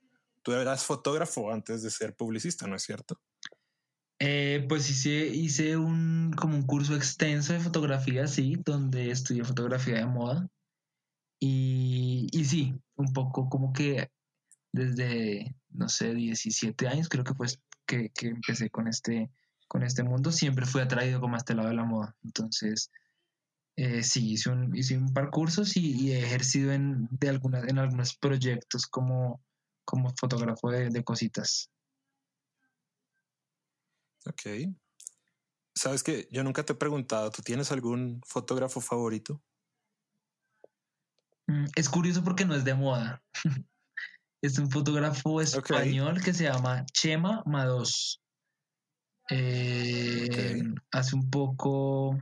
[0.42, 3.20] Tú eras fotógrafo antes de ser publicista, ¿no es cierto?
[4.18, 9.96] Eh, pues hice, hice un, como un curso extenso de fotografía, sí, donde estudié fotografía
[9.96, 10.48] de moda.
[11.40, 14.11] Y, y sí, un poco como que
[14.72, 17.46] desde, no sé, 17 años creo que fue
[17.87, 19.31] que, que empecé con este,
[19.68, 22.14] con este mundo, siempre fui atraído como a este lado de la moda.
[22.22, 22.90] Entonces,
[23.76, 27.61] Eh, sí, hice un, hice un par cursos y, y he ejercido en, de alguna,
[27.66, 29.40] en algunos proyectos como,
[29.85, 31.71] como fotógrafo de, de cositas.
[34.27, 34.73] Ok.
[35.75, 39.43] Sabes que yo nunca te he preguntado, ¿tú tienes algún fotógrafo favorito?
[41.47, 43.23] Mm, Es curioso porque no es de moda.
[44.43, 48.23] Es un fotógrafo español que se llama Chema Mados.
[49.29, 52.19] Eh, Hace un poco,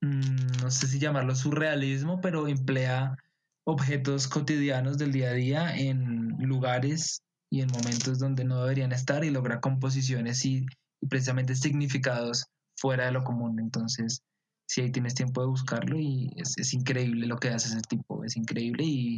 [0.00, 3.14] mm, no sé si llamarlo surrealismo, pero emplea
[3.64, 9.24] objetos cotidianos del día a día en lugares y en momentos donde no deberían estar
[9.24, 10.66] y logra composiciones y,
[11.00, 12.46] y precisamente significados
[12.76, 13.60] fuera de lo común.
[13.60, 14.22] Entonces,
[14.66, 18.24] si ahí tienes tiempo de buscarlo y es, es increíble lo que hace ese tipo,
[18.24, 19.16] es increíble y,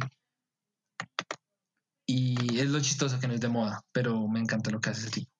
[2.05, 5.01] y es lo chistoso que no es de moda, pero me encanta lo que hace
[5.01, 5.31] ese tipo.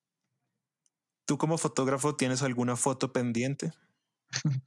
[1.26, 3.72] ¿Tú como fotógrafo tienes alguna foto pendiente?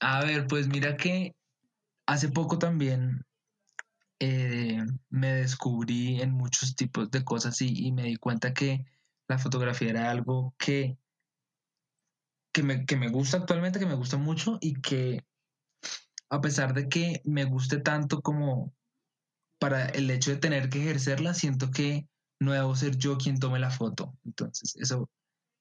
[0.00, 1.34] A ver, pues mira que
[2.06, 3.24] hace poco también
[4.20, 8.84] eh, me descubrí en muchos tipos de cosas y, y me di cuenta que
[9.28, 10.96] la fotografía era algo que,
[12.52, 15.24] que, me, que me gusta actualmente, que me gusta mucho y que
[16.30, 18.72] a pesar de que me guste tanto como
[19.58, 22.08] para el hecho de tener que ejercerla, siento que
[22.40, 24.14] no debo ser yo quien tome la foto.
[24.24, 25.08] Entonces, eso,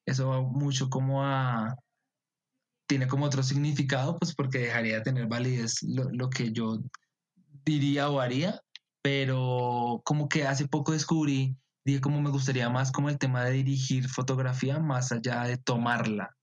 [0.05, 1.75] eso va mucho como a...
[2.87, 6.79] Tiene como otro significado, pues porque dejaría de tener validez lo, lo que yo
[7.65, 8.61] diría o haría,
[9.01, 13.51] pero como que hace poco descubrí, dije como me gustaría más como el tema de
[13.51, 16.35] dirigir fotografía más allá de tomarla.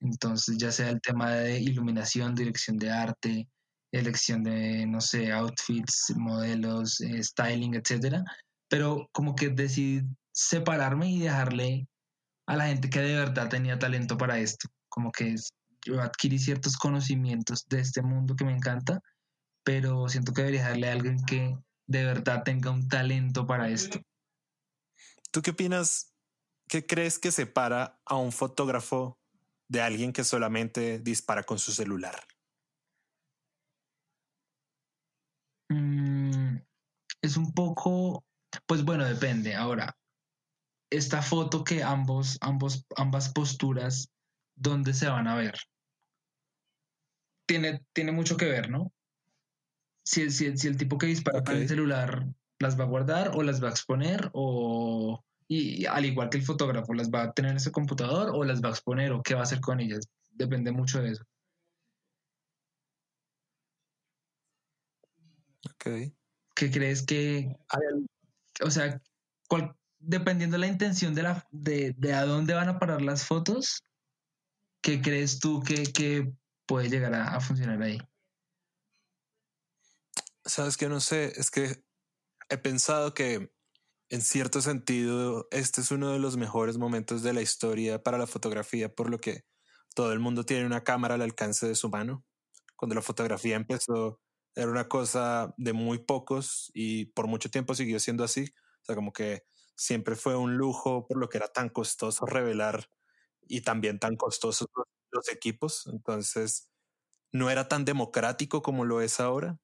[0.00, 3.48] Entonces, ya sea el tema de iluminación, dirección de arte,
[3.92, 8.24] elección de, no sé, outfits, modelos, eh, styling, etcétera.
[8.68, 11.86] Pero como que decidí separarme y dejarle
[12.46, 14.68] a la gente que de verdad tenía talento para esto.
[14.90, 15.48] Como que es-
[15.86, 19.00] yo adquirí ciertos conocimientos de este mundo que me encanta,
[19.64, 23.98] pero siento que debería darle a alguien que de verdad tenga un talento para esto.
[25.30, 26.12] ¿Tú qué opinas?
[26.68, 29.18] ¿Qué crees que separa a un fotógrafo
[29.68, 32.20] de alguien que solamente dispara con su celular?
[35.68, 36.56] Mm,
[37.22, 38.24] es un poco,
[38.66, 39.54] pues bueno, depende.
[39.54, 39.96] Ahora,
[40.90, 44.10] esta foto que ambos, ambos, ambas posturas,
[44.60, 45.54] ¿dónde se van a ver?
[47.46, 48.92] Tiene, tiene mucho que ver, ¿no?
[50.04, 52.26] Si, el- si, el- si el tipo que dispara con el celular
[52.58, 56.44] las va a guardar o las va a exponer o, y, al igual que el
[56.44, 59.34] fotógrafo, las va a tener en su computador o las va a exponer o qué
[59.34, 60.06] va a hacer con ellas.
[60.30, 61.24] Depende mucho de eso.
[65.64, 66.12] Ok.
[66.54, 67.56] ¿Qué crees que,
[68.62, 69.00] o sea,
[69.48, 73.24] cuál- dependiendo de la intención de, la, de, de a dónde van a parar las
[73.24, 73.82] fotos,
[74.82, 76.32] ¿qué crees tú que, que
[76.66, 77.98] puede llegar a, a funcionar ahí?
[80.44, 81.84] Sabes que no sé, es que
[82.48, 83.52] he pensado que
[84.10, 88.26] en cierto sentido este es uno de los mejores momentos de la historia para la
[88.26, 89.44] fotografía, por lo que
[89.94, 92.24] todo el mundo tiene una cámara al alcance de su mano.
[92.76, 94.20] Cuando la fotografía empezó,
[94.54, 98.52] era una cosa de muy pocos y por mucho tiempo siguió siendo así.
[98.82, 99.44] O sea, como que
[99.76, 102.88] siempre fue un lujo por lo que era tan costoso revelar
[103.50, 104.68] y también tan costosos
[105.12, 105.88] los, equipos.
[105.88, 106.70] Entonces,
[107.32, 109.58] no era tan democrático como lo es ahora.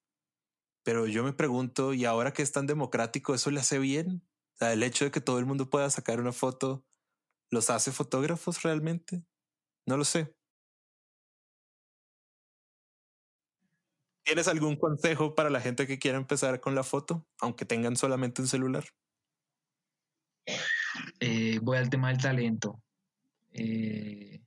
[0.85, 4.29] Pero yo me pregunto, ¿y ahora que es tan democrático, eso le hace bien?
[4.61, 6.85] El hecho de que todo el mundo pueda sacar una foto,
[7.51, 9.25] ¿los hace fotógrafos realmente?
[9.87, 10.35] No lo sé.
[14.25, 18.43] ¿Tienes algún consejo para la gente que quiera empezar con la foto, aunque tengan solamente
[18.43, 18.85] un celular?
[21.21, 22.83] Eh, voy al tema del talento.
[23.59, 24.43] Eh,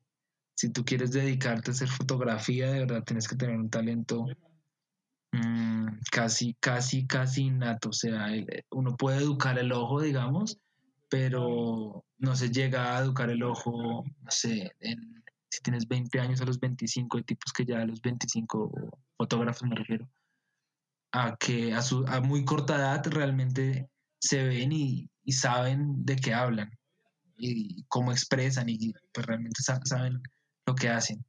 [0.56, 4.26] si tú quieres dedicarte a hacer fotografía, de verdad tienes que tener un talento
[5.32, 7.90] mm, casi, casi, casi innato.
[7.90, 10.60] O sea, el- uno puede educar el ojo, digamos,
[11.10, 16.42] pero no se llega a educar el ojo, no sé, en- si tienes 20 años
[16.42, 18.72] a los 25, hay tipos que ya a los 25,
[19.18, 20.08] fotógrafos me refiero,
[21.14, 26.34] a que a, su, a muy corta edad realmente se ven y saben de qué
[26.34, 26.79] hablan
[27.40, 30.22] y cómo expresan y pues realmente sa- saben
[30.66, 31.26] lo que hacen.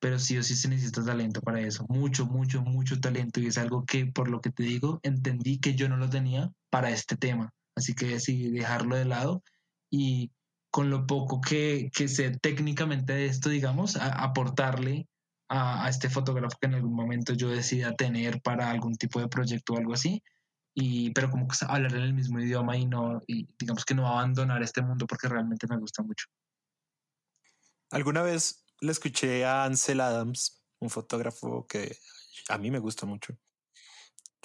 [0.00, 3.56] Pero sí o sí se necesita talento para eso, mucho, mucho, mucho talento y es
[3.58, 7.16] algo que por lo que te digo entendí que yo no lo tenía para este
[7.16, 9.42] tema, así que decidí dejarlo de lado
[9.90, 10.32] y
[10.70, 15.06] con lo poco que, que sé técnicamente de esto, digamos, a- aportarle
[15.48, 19.28] a, a este fotógrafo que en algún momento yo decida tener para algún tipo de
[19.28, 20.22] proyecto o algo así,
[20.74, 24.06] y, pero como que hablar en el mismo idioma y no, y digamos que no
[24.06, 26.26] abandonar este mundo porque realmente me gusta mucho.
[27.90, 31.96] Alguna vez le escuché a Ansel Adams un fotógrafo que
[32.48, 33.36] a mí me gusta mucho,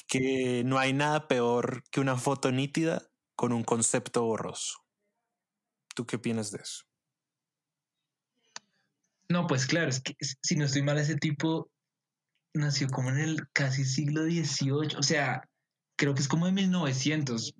[0.07, 4.79] que no hay nada peor que una foto nítida con un concepto borroso.
[5.95, 6.83] ¿Tú qué opinas de eso?
[9.29, 11.69] No, pues claro, es que si no estoy mal, ese tipo
[12.53, 15.47] nació como en el casi siglo XVIII, o sea,
[15.97, 17.55] creo que es como de 1900.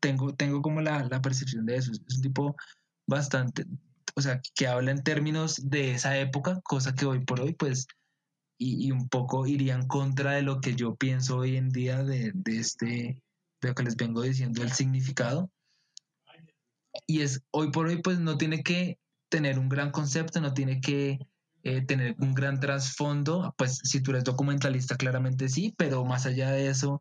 [0.00, 1.92] Tengo, tengo como la, la percepción de eso.
[1.92, 2.56] Es un tipo
[3.06, 3.66] bastante,
[4.16, 7.86] o sea, que habla en términos de esa época, cosa que hoy por hoy, pues,
[8.58, 12.30] y, un poco iría en contra de lo que yo pienso hoy en día de,
[12.34, 12.86] de este,
[13.60, 15.50] de lo que les vengo diciendo, el significado.
[17.06, 20.80] Y es, hoy por hoy, pues, no tiene que tener un gran concepto, no tiene
[20.80, 21.18] que
[21.62, 26.50] eh, tener un gran trasfondo, pues, si tú eres documentalista, claramente sí, pero más allá
[26.50, 27.00] de eso,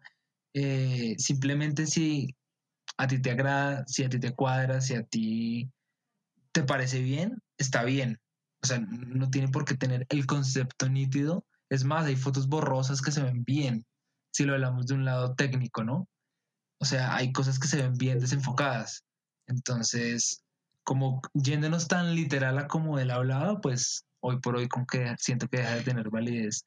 [0.54, 2.36] eh, simplemente si
[2.98, 5.72] a ti te agrada, si a ti te cuadra, si a ti
[6.52, 8.20] te parece bien, está bien.
[8.62, 11.46] O sea, no tiene por qué tener el concepto nítido.
[11.70, 13.86] Es más, hay fotos borrosas que se ven bien,
[14.32, 16.08] si lo hablamos de un lado técnico, ¿no?
[16.82, 19.04] O sea, hay cosas que se ven bien desenfocadas.
[19.48, 20.44] Entonces,
[20.84, 25.48] como yéndonos tan literal a como él hablaba, pues hoy por hoy como que siento
[25.48, 26.64] que deja de tener validez.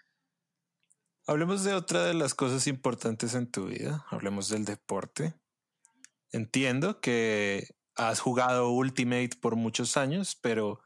[1.27, 4.05] Hablemos de otra de las cosas importantes en tu vida.
[4.11, 5.35] Hablemos del deporte.
[6.33, 10.81] Entiendo que has jugado Ultimate por muchos años, pero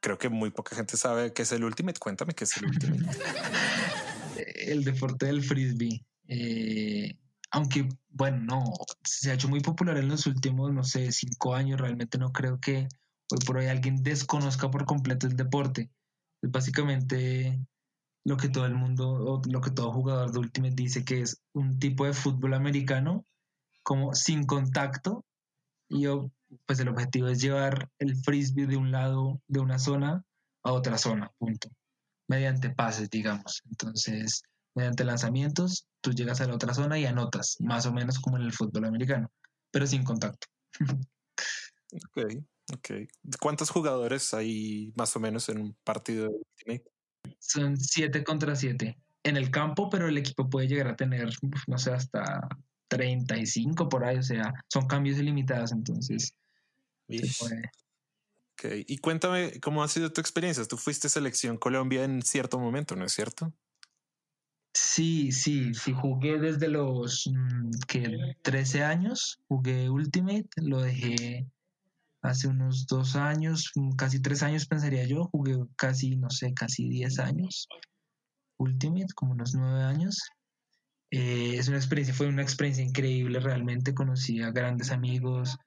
[0.00, 2.00] creo que muy poca gente sabe qué es el Ultimate.
[2.00, 3.16] Cuéntame qué es el Ultimate.
[4.66, 6.04] el deporte del frisbee.
[6.26, 7.16] Eh,
[7.50, 8.64] aunque, bueno, no,
[9.04, 11.80] se ha hecho muy popular en los últimos, no sé, cinco años.
[11.80, 12.88] Realmente no creo que
[13.30, 15.90] hoy por hoy alguien desconozca por completo el deporte.
[16.42, 17.64] Es básicamente
[18.24, 21.78] lo que todo el mundo, lo que todo jugador de Ultimate dice que es un
[21.78, 23.24] tipo de fútbol americano
[23.82, 25.24] como sin contacto,
[25.90, 26.30] y yo,
[26.66, 30.24] pues el objetivo es llevar el frisbee de un lado, de una zona
[30.62, 31.68] a otra zona, punto.
[32.26, 33.60] Mediante pases, digamos.
[33.70, 34.42] Entonces,
[34.74, 38.44] mediante lanzamientos, tú llegas a la otra zona y anotas, más o menos como en
[38.44, 39.30] el fútbol americano,
[39.70, 40.46] pero sin contacto.
[41.92, 42.18] ok,
[42.72, 42.90] ok.
[43.38, 46.93] ¿Cuántos jugadores hay más o menos en un partido de Ultimate?
[47.38, 51.30] Son siete contra siete en el campo, pero el equipo puede llegar a tener,
[51.66, 52.46] no sé, hasta
[52.88, 56.32] 35 por ahí, o sea, son cambios ilimitados, entonces.
[57.08, 60.64] Y cuéntame cómo ha sido tu experiencia.
[60.64, 63.52] Tú fuiste selección Colombia en cierto momento, ¿no es cierto?
[64.72, 71.46] Sí, sí, sí, jugué desde los mm, que 13 años, jugué Ultimate, lo dejé
[72.24, 76.88] hace unos dos años, mm, casi tres años pensaría yo, jugué casi, no sé, casi
[76.88, 77.68] 10 años.
[78.58, 80.18] Ultimate, como unos nueve años.
[81.10, 85.58] Eh, es una experiencia, fue una experiencia increíble realmente, conocí a grandes amigos,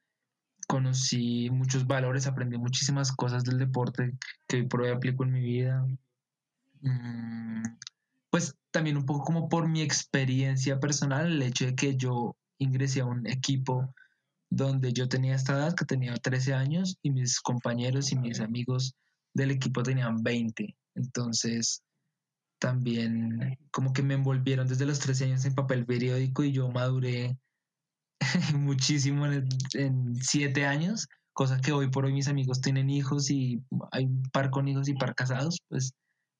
[0.68, 4.18] conocí muchos valores, aprendí muchísimas cosas del deporte
[4.48, 5.86] que hoy por hoy aplico en mi vida.
[6.82, 7.64] Mm,
[8.32, 13.02] pues también un poco como por mi experiencia personal, el hecho de que yo ingresé
[13.02, 13.94] a un equipo
[14.50, 18.96] donde yo tenía esta edad, que tenía 13 años, y mis compañeros y mis amigos
[19.34, 20.76] del equipo tenían 20.
[20.96, 21.84] Entonces,
[22.60, 27.38] también como que me envolvieron desde los 13 años en papel periódico y yo maduré
[28.56, 34.06] muchísimo en, 7 años, cosa que hoy por hoy mis amigos tienen hijos y hay
[34.06, 35.94] un par con hijos y par casados, pues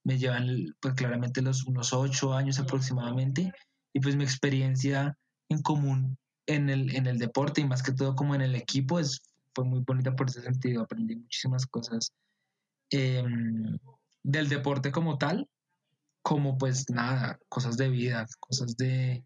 [0.04, 0.48] me llevan
[0.80, 3.52] pues claramente los unos 8 años aproximadamente
[3.94, 5.16] y pues mi experiencia
[5.50, 9.00] en común en el, en el deporte y más que todo como en el equipo
[9.00, 9.22] es,
[9.54, 12.12] fue muy bonita por ese sentido, aprendí muchísimas cosas
[12.90, 13.78] em,
[14.24, 15.48] del deporte como tal
[16.28, 19.24] como pues nada, cosas de vida, cosas de,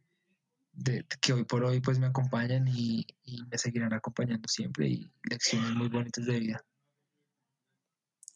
[1.20, 3.08] que hoy por hoy pues me acompañan y,
[3.50, 6.64] me seguirán acompañando siempre y lecciones muy bonitas de vida.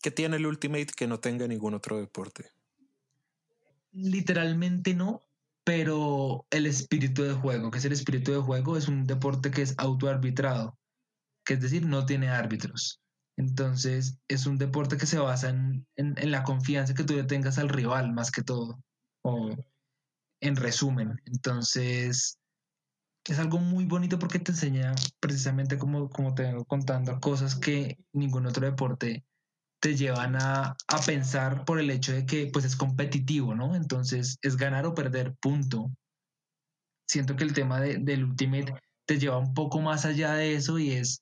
[0.02, 2.50] ¿Qué tiene el Ultimate que no tenga ningún otro deporte?
[3.92, 5.22] Literalmente no,
[5.66, 9.64] pero el espíritu de juego, que es el espíritu de juego, es un deporte que
[9.64, 10.78] es autoarbitrado,
[11.44, 13.02] que es decir, no tiene árbitros.
[13.36, 17.70] Entonces, es un deporte que se basa en, la confianza que tú le tengas al
[17.70, 18.80] rival, más que todo,
[19.24, 19.50] o
[20.40, 21.20] en resumen.
[21.26, 22.38] Entonces,
[23.26, 27.98] es algo muy bonito porque te enseña precisamente como, como te vengo contando, cosas que
[28.14, 29.26] ningún otro deporte
[29.86, 30.76] te llevan a,
[31.06, 33.76] pensar por el hecho de que pues es competitivo, ¿no?
[33.76, 35.92] Entonces es ganar o perder, punto.
[37.08, 38.74] Siento que el tema del Ultimate
[39.06, 41.22] te lleva un poco más allá de eso y es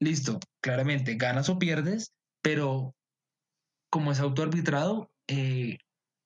[0.00, 2.12] listo, claramente ganas o pierdes,
[2.42, 2.94] pero
[3.88, 5.78] como es autoarbitrado, eh,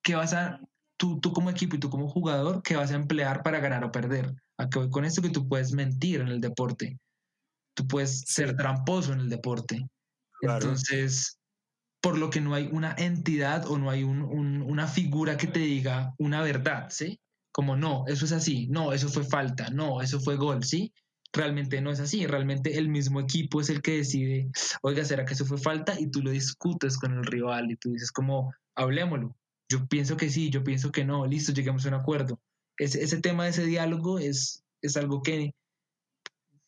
[0.03, 0.59] ¿qué vas a,
[0.97, 3.93] tú, tú como equipo y tú como jugador, qué vas a emplear para ganar o
[3.93, 4.35] perder?
[4.59, 5.23] ¿A qué voy con esto?
[5.23, 6.99] Que tú puedes mentir en el deporte,
[7.73, 9.89] tú puedes ser tramposo en el deporte.
[10.55, 11.39] Entonces,
[12.01, 16.15] por lo que no hay una entidad o no hay una figura que te diga
[16.19, 17.21] una verdad, ¿sí?
[17.53, 20.93] Como no, eso es así, no, eso fue falta, no, eso fue gol, ¿sí?
[21.33, 24.51] Realmente no es así, realmente el mismo equipo es el que decide,
[24.83, 25.99] oiga, ¿será que eso fue falta?
[25.99, 29.35] Y tú lo discutes con el rival y tú dices como, hablémoslo,
[29.69, 32.41] yo pienso que sí, yo pienso que no, listo, lleguemos a un acuerdo.
[32.79, 35.55] Ese, ese tema ese diálogo es, es algo que,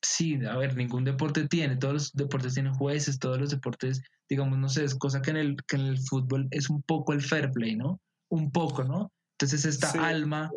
[0.03, 4.59] sí, a ver, ningún deporte tiene, todos los deportes tienen jueces, todos los deportes, digamos,
[4.59, 7.23] no sé, es cosa que en el, que en el fútbol es un poco el
[7.23, 8.01] fair play, ¿no?
[8.31, 9.13] Un poco, ¿no?
[9.33, 10.51] Entonces esta alma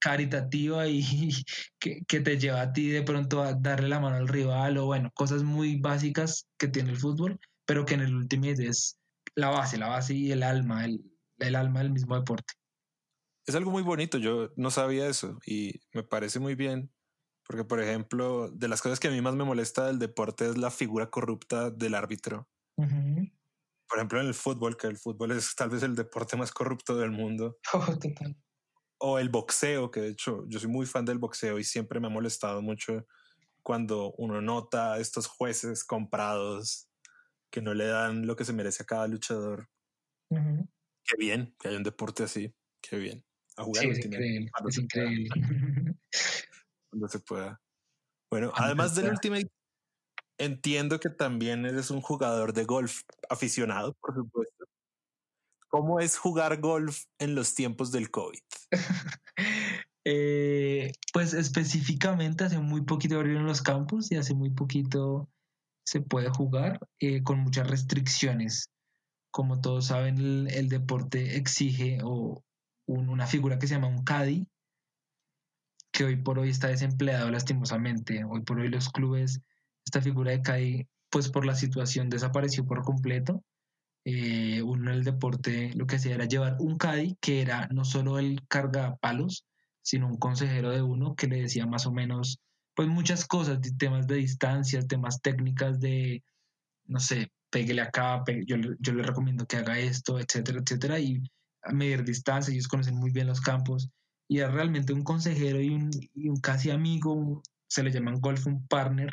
[0.00, 1.02] caritativa y
[1.78, 4.86] que, que, te lleva a ti de pronto a darle la mano al rival o
[4.86, 8.98] bueno, cosas muy básicas que tiene el fútbol, pero que en el último es
[9.34, 11.00] la base, la base y el alma, el,
[11.38, 12.54] el alma del mismo deporte.
[13.46, 16.90] Es algo muy bonito, yo no sabía eso y me parece muy bien
[17.52, 20.56] porque, por ejemplo, de las cosas que a mí más me molesta del deporte es
[20.56, 22.48] la figura corrupta del árbitro.
[22.76, 26.96] Por ejemplo, en el fútbol, que el fútbol es tal vez el deporte más corrupto
[26.96, 27.58] del mundo.
[29.04, 31.98] Oh, o el boxeo, que de hecho yo soy muy fan del boxeo y siempre
[31.98, 33.04] me ha molestado mucho
[33.64, 36.88] cuando uno nota a estos jueces comprados
[37.50, 39.68] que no le dan lo que se merece a cada luchador.
[40.30, 42.54] Qué bien que haya un deporte así.
[42.80, 43.24] Qué bien.
[43.56, 43.82] A jugar.
[43.82, 44.50] Sí, es increíble.
[44.68, 45.28] Es increíble.
[46.92, 47.58] Cuando se pueda.
[48.30, 49.50] Bueno, además del Ultimate,
[50.38, 54.64] entiendo que también eres un jugador de golf aficionado, por supuesto.
[55.68, 58.40] ¿Cómo es jugar golf en los tiempos del COVID?
[60.04, 65.30] Eh, pues específicamente hace muy poquito abrieron los campos y hace muy poquito
[65.86, 68.68] se puede jugar eh, con muchas restricciones.
[69.30, 72.42] Como todos saben, el, deporte exige o
[72.88, 74.48] una figura que se llama un caddy,
[75.92, 78.24] que hoy por hoy está desempleado lastimosamente.
[78.24, 79.40] Hoy por hoy los clubes,
[79.84, 83.44] esta figura de CAI, pues por la situación desapareció por completo.
[84.04, 87.84] Eh, uno en el deporte lo que hacía era llevar un CADI, que era no
[87.84, 89.44] solo el carga palos,
[89.82, 92.40] sino un consejero de uno que le decía más o menos,
[92.74, 96.24] pues muchas cosas, temas de distancias, temas técnicas de,
[96.86, 101.22] no sé, pégale acá, yo, yo le recomiendo que haga esto, etcétera, etcétera, y
[101.62, 103.90] a medir distancia, ellos conocen muy bien los campos
[104.28, 109.12] y es realmente un consejero y un, casi amigo, se le llaman golf, un partner,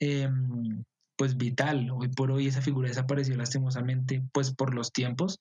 [0.00, 0.84] em,
[1.16, 1.90] pues vital.
[1.90, 5.40] Hoy por hoy esa figura desapareció lastimosamente, pues por los tiempos.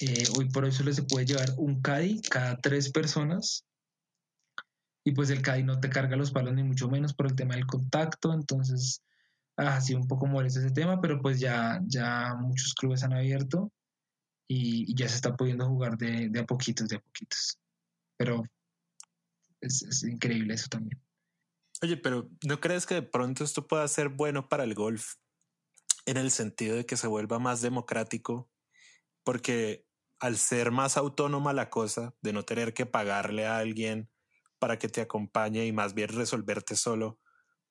[0.00, 3.66] Eh, hoy por hoy solo se puede llevar un caddy cada tres personas
[5.04, 7.54] y pues el caddy no te carga los palos ni mucho menos por el tema
[7.54, 9.02] del contacto, entonces
[9.56, 13.70] ha sido un poco molesto ese tema, pero pues ya, ya muchos clubes han abierto
[14.48, 17.59] y, ya se está pudiendo jugar de, de a poquitos, de a poquitos
[18.20, 18.42] pero
[19.62, 21.02] es, increíble eso también.
[21.80, 25.14] Oye, pero ¿no crees que de pronto esto pueda ser bueno para el golf
[26.04, 28.50] en el sentido de que se vuelva más democrático?
[29.24, 29.86] Porque
[30.18, 34.10] al ser más autónoma la cosa, de no tener que pagarle a alguien
[34.58, 37.18] para que te acompañe y más bien resolverte solo,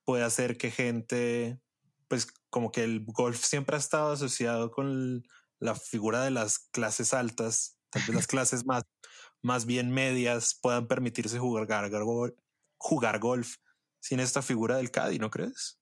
[0.03, 1.61] puede hacer que gente,
[2.07, 5.21] pues como que el golf siempre ha estado asociado con
[5.59, 8.83] la figura de las clases altas, tal vez las clases más
[9.41, 11.67] más bien medias puedan permitirse jugar,
[12.77, 13.55] jugar golf
[13.99, 15.79] sin esta figura del Caddy, ¿no crees?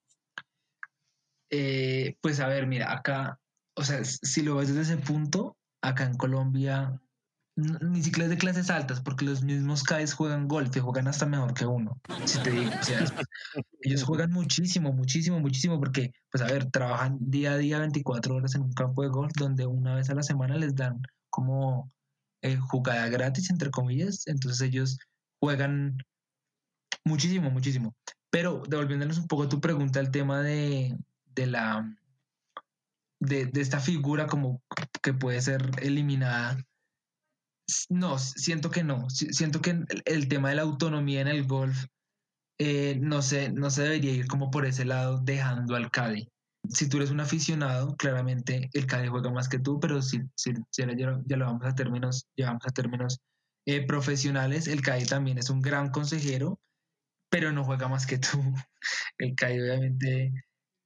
[1.49, 3.39] Eh, pues a ver, mira, acá,
[3.75, 7.01] o sea, si lo ves desde ese punto, acá en Colombia
[7.57, 11.25] ni siquiera es de clases altas, porque los mismos CAES juegan golf y juegan hasta
[11.25, 11.99] mejor que uno.
[12.25, 12.99] Si te digo, o sea,
[13.81, 18.53] ellos juegan muchísimo, muchísimo, muchísimo, porque, pues a ver, trabajan día a día 24 horas
[18.53, 21.01] en un campo de golf donde una vez a la semana les dan
[21.31, 21.91] como
[22.41, 24.27] eh, jugada gratis, entre comillas.
[24.27, 24.97] Entonces ellos
[25.39, 25.97] juegan
[27.03, 27.95] muchísimo, muchísimo.
[28.29, 30.97] Pero devolviéndonos un poco a tu pregunta, el tema de,
[31.35, 31.97] de la
[33.19, 34.61] de, esta figura como
[35.01, 36.57] que puede ser eliminada.
[37.89, 39.09] No, siento que no.
[39.09, 41.85] Siento que el, tema de la autonomía en el golf
[42.59, 46.29] eh, no, se, no se debería ir como por ese lado dejando al Caddy
[46.69, 50.53] si tú eres un aficionado, claramente el Cali juega más que tú, pero si, si,
[50.71, 53.19] ya, lo vamos a términos, llevamos a términos
[53.65, 56.59] eh, profesionales, el Cali también es un gran consejero,
[57.29, 58.37] pero no juega más que tú.
[59.17, 60.31] El Cali obviamente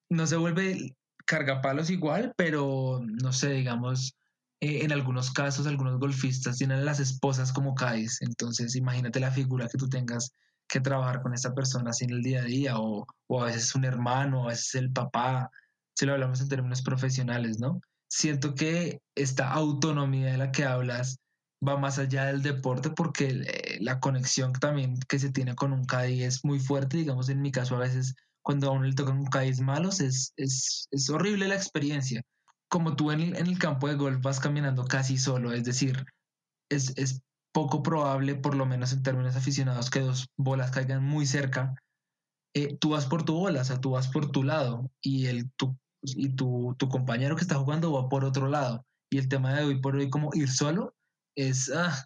[0.09, 4.15] no se vuelve cargapalos igual, pero no sé, digamos,
[4.59, 9.67] eh, en algunos casos algunos golfistas tienen las esposas como Cádiz, entonces imagínate la figura
[9.67, 10.33] que tú tengas
[10.67, 13.75] que trabajar con esa persona así en el día a día, o, o a veces
[13.75, 15.51] un hermano, a veces el papá,
[15.95, 17.81] si lo hablamos en términos profesionales, ¿no?
[18.09, 21.17] Siento que esta autonomía de la que hablas
[21.65, 25.85] va más allá del deporte porque eh, la conexión también que se tiene con un
[25.85, 29.19] CADI es muy fuerte, digamos en mi caso a veces cuando a uno le tocan
[29.19, 32.23] un CADIs malos es, es, es horrible la experiencia.
[32.67, 36.05] como tú en el, en el campo de golf vas caminando casi solo, es decir,
[36.69, 37.21] es, es
[37.51, 41.75] poco probable, por lo menos en términos aficionados, que dos bolas caigan muy cerca.
[42.53, 45.51] Eh, tú vas por tu bola, o sea, tú vas por tu lado y, el,
[45.53, 48.85] tu, y tu, tu compañero que está jugando va por otro lado.
[49.09, 50.95] Y el tema de hoy por hoy, como ir solo,
[51.35, 52.05] es, ah,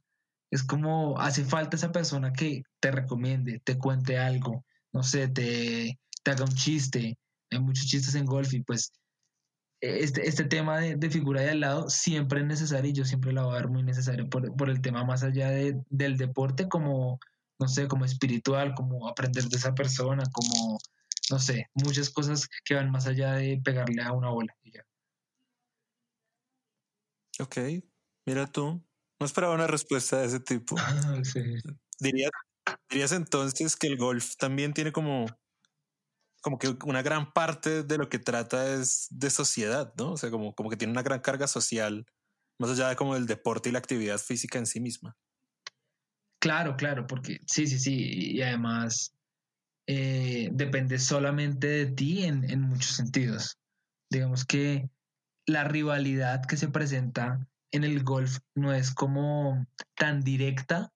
[0.51, 5.99] es como hace falta esa persona que te recomiende, te cuente algo, no sé, te,
[6.23, 7.17] te haga un chiste.
[7.51, 8.91] Hay muchos chistes en golf y pues
[9.81, 13.43] este, este tema de, figura de al lado siempre es necesario y yo siempre la
[13.43, 17.19] voy a ver muy necesario por, el tema más allá de, del deporte como,
[17.59, 20.79] no sé, como espiritual, como aprender de esa persona, como,
[21.29, 24.85] no sé, muchas cosas que van más allá de pegarle a una bola y ya.
[27.39, 27.57] Ok,
[28.25, 28.83] mira tú,
[29.19, 30.75] no esperaba una respuesta de ese tipo.
[31.99, 32.31] ¿Dirías,
[32.89, 35.25] dirías entonces que el golf también tiene como
[36.45, 40.11] como que una gran parte de lo que trata es de sociedad, ¿no?
[40.11, 42.05] O sea, como, como que tiene una gran carga social,
[42.59, 45.17] más allá de como el deporte y la actividad física en sí misma.
[46.39, 49.14] Claro, claro, porque sí, sí, sí, y además
[49.87, 53.57] eh, depende solamente de ti en, en muchos sentidos.
[54.09, 54.89] Digamos que
[55.47, 59.65] la rivalidad que se presenta en el golf no es como
[59.95, 60.91] tan directa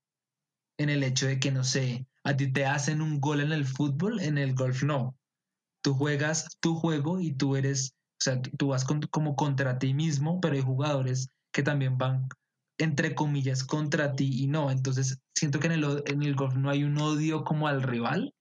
[0.78, 3.66] en el hecho de que, no sé, a ti te hacen un gol en el
[3.66, 5.20] fútbol, en el golf no
[5.82, 10.40] tú juegas tu juego y tú eres, o sea, tú vas como contra ti mismo,
[10.42, 12.28] pero hay jugadores que también van,
[12.78, 14.72] entre comillas, contra ti y no.
[14.72, 18.34] Entonces, siento que en el, en el golf no hay un odio como al rival,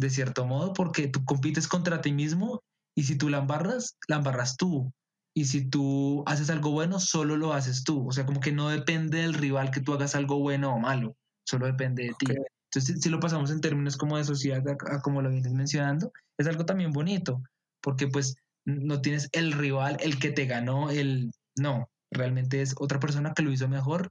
[0.00, 2.62] de cierto modo, porque tú compites contra ti mismo
[2.96, 4.92] y si tú la embarras, la embarras tú.
[5.32, 8.08] Y si tú haces algo bueno, solo lo haces tú.
[8.08, 11.16] O sea, como que no depende del rival que tú hagas algo bueno o malo,
[11.46, 12.26] solo depende de ti.
[12.72, 14.62] Entonces, si lo pasamos en términos como de sociedad,
[15.02, 17.42] como lo vienes mencionando, es algo también bonito,
[17.80, 21.30] porque pues no tienes el rival, el que te ganó, el...
[21.56, 24.10] No, realmente es otra persona que lo hizo mejor,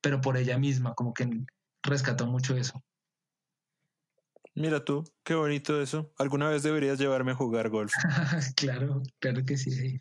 [0.00, 1.28] pero por ella misma, como que
[1.82, 2.82] rescató mucho eso.
[4.54, 6.12] Mira tú, qué bonito eso.
[6.18, 7.92] Alguna vez deberías llevarme a jugar golf.
[8.56, 9.98] claro, claro que sí.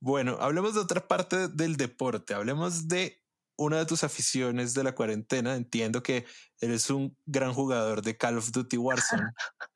[0.00, 2.34] Bueno, hablemos de otra parte del deporte.
[2.34, 3.22] Hablemos de
[3.56, 5.54] una de tus aficiones de la cuarentena.
[5.54, 6.26] Entiendo que
[6.60, 9.22] eres un gran jugador de Call of Duty Warzone.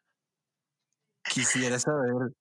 [1.25, 2.33] Quisiera saber,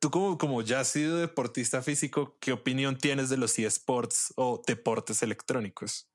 [0.00, 4.62] tú como, como ya has sido deportista físico, ¿qué opinión tienes de los eSports o
[4.66, 6.07] deportes electrónicos?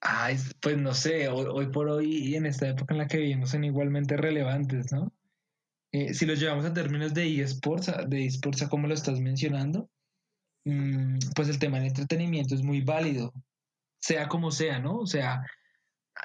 [0.00, 3.50] Ay, pues no sé, hoy, por hoy y en esta época en la que vivimos
[3.50, 5.12] son igualmente relevantes, ¿no?
[5.92, 9.90] Eh, si los llevamos a términos de eSports, de eSports como lo estás mencionando,
[10.64, 13.34] mm, pues el tema del entretenimiento es muy válido,
[14.00, 14.98] sea como sea, ¿no?
[15.00, 15.44] O sea,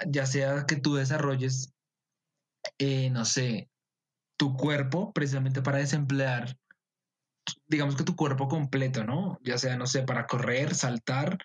[0.07, 1.73] ya sea que tú desarrolles,
[2.77, 3.69] eh, no sé,
[4.37, 6.57] tu cuerpo precisamente para desemplear,
[7.67, 9.37] digamos que tu cuerpo completo, ¿no?
[9.43, 11.37] Ya sea, no sé, para correr, saltar,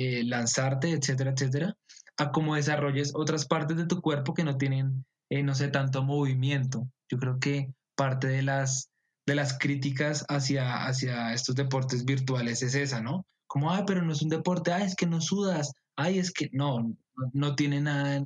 [0.00, 1.76] eh, lanzarte, etcétera, etcétera,
[2.18, 6.04] a cómo desarrolles otras partes de tu cuerpo que no tienen, eh, no sé, tanto
[6.04, 6.88] movimiento.
[7.10, 8.90] Yo creo que parte de las,
[9.26, 13.26] de las críticas hacia, hacia estos deportes virtuales es esa, ¿no?
[13.48, 16.48] Como, ay, pero no es un deporte, ay, es que no sudas, ay, es que
[16.52, 16.94] no,
[17.32, 18.24] no, tiene nada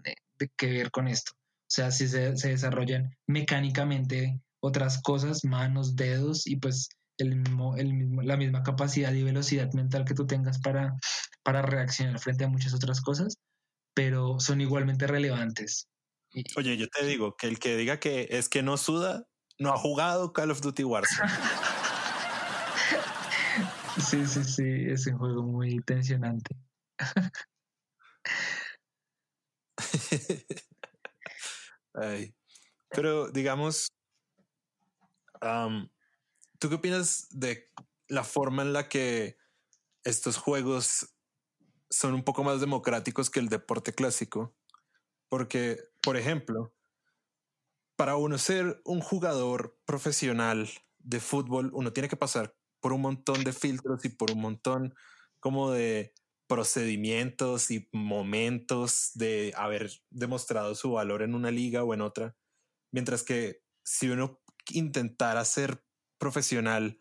[0.59, 1.33] que ver con esto.
[1.33, 7.95] O sea, si se, desarrollan mecánicamente otras cosas, manos, dedos y pues el mismo, el
[7.95, 10.97] mismo, la misma capacidad y velocidad mental que tú tengas para,
[11.43, 13.37] para reaccionar frente a muchas otras cosas,
[13.95, 15.89] pero son igualmente relevantes.
[16.57, 19.27] Oye, yo te digo que el que diga que es que no suda,
[19.59, 21.31] no ha jugado Call of Duty Warzone.
[23.99, 26.57] sí, sí, sí, es un juego muy tensionante.
[32.91, 33.93] Pero digamos,
[36.63, 37.73] ¿tú qué opinas de
[38.07, 39.37] la forma en la que
[40.05, 41.13] estos juegos
[41.91, 44.55] son un poco más democráticos que el deporte clásico?
[45.29, 46.73] Porque, por ejemplo,
[47.97, 53.43] para uno ser un jugador profesional de fútbol, uno tiene que pasar por un montón
[53.43, 54.95] de filtros y por un montón
[55.41, 56.15] como de
[56.47, 62.37] procedimientos y momentos de haber demostrado su valor en una liga o en otra.
[62.93, 64.41] Mientras que si uno
[64.71, 65.83] intentara ser
[66.23, 67.01] profesional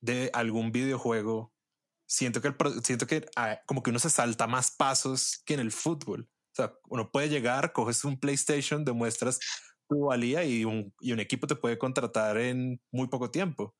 [0.00, 1.52] de algún videojuego,
[2.06, 2.54] siento que,
[2.84, 6.30] siento que ah, como que uno se salta más pasos que en el fútbol.
[6.52, 9.40] O sea, uno puede llegar, coges un PlayStation, demuestras
[9.88, 13.74] tu valía y un, y un equipo te puede contratar en muy poco tiempo.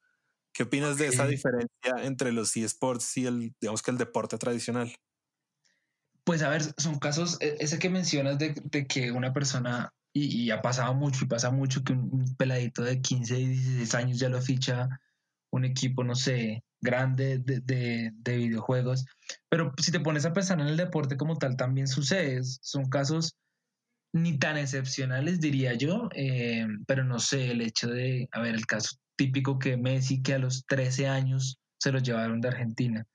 [0.52, 4.92] ¿Qué opinas de esa diferencia entre los eSports y el, digamos que el deporte tradicional?
[6.24, 8.54] Pues a ver, son casos, e, ese que mencionas de,
[8.88, 13.38] que una persona, y, ha pasado mucho y pasa mucho, que un, peladito de 15
[13.38, 14.88] y 16 años ya lo ficha
[15.52, 19.06] un equipo, no sé, grande de, de, de, videojuegos.
[19.48, 22.40] Pero si te pones a pensar en el deporte como tal, también sucede.
[22.42, 23.36] Son casos
[24.12, 28.66] ni tan excepcionales, diría yo, eh, pero no sé, el hecho de, a ver, el
[28.66, 33.06] caso típico que Messi, que a los 13 años se lo llevaron de Argentina.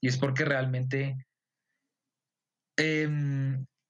[0.00, 1.16] Y es porque realmente
[2.76, 3.08] eh,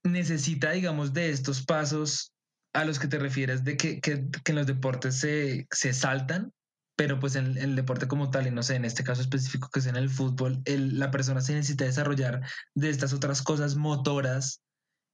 [0.05, 2.33] necesita, digamos, de estos pasos
[2.75, 6.53] a los que te refieres, de que, que, que en los deportes se, se, saltan,
[6.97, 9.81] pero pues en, el deporte como tal, y no sé, en este caso específico que
[9.81, 12.43] es en el fútbol, el, la persona se necesita desarrollar
[12.75, 14.61] de estas otras cosas motoras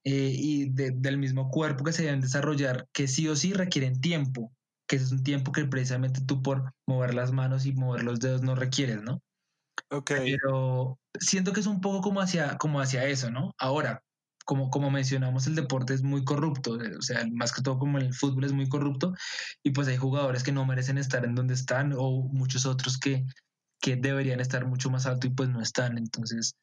[0.05, 4.01] eh, y de, del mismo cuerpo que se deben desarrollar, que sí o sí requieren
[4.01, 4.53] tiempo,
[4.88, 8.43] que es un tiempo que precisamente tú por mover las manos y mover los dedos
[8.43, 9.22] no requieres, ¿no?
[9.91, 10.12] Ok.
[10.16, 13.55] Pero siento que es un poco como hacia, como hacia eso, ¿no?
[13.59, 14.03] Ahora,
[14.45, 18.14] como, como mencionamos, el deporte es muy corrupto, o sea, más que todo como el
[18.14, 19.14] fútbol es muy corrupto,
[19.62, 23.24] y pues hay jugadores que no merecen estar en donde están, o muchos otros que,
[23.80, 25.99] que deberían estar mucho más alto y pues no están.
[25.99, 26.55] Entonces,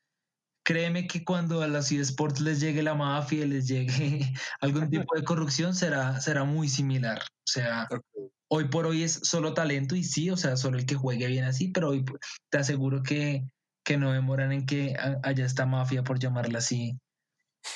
[0.63, 5.23] créeme que cuando a los eSports les llegue la mafia, les llegue algún tipo de
[5.23, 7.21] corrupción, será, será muy similar.
[7.21, 8.29] O sea, okay.
[8.49, 11.45] hoy por hoy es solo talento y sí, o sea, solo el que juegue bien
[11.45, 12.03] así, pero hoy
[12.49, 13.47] te aseguro que,
[13.85, 16.99] que no demoran en que haya esta mafia, por llamarla así,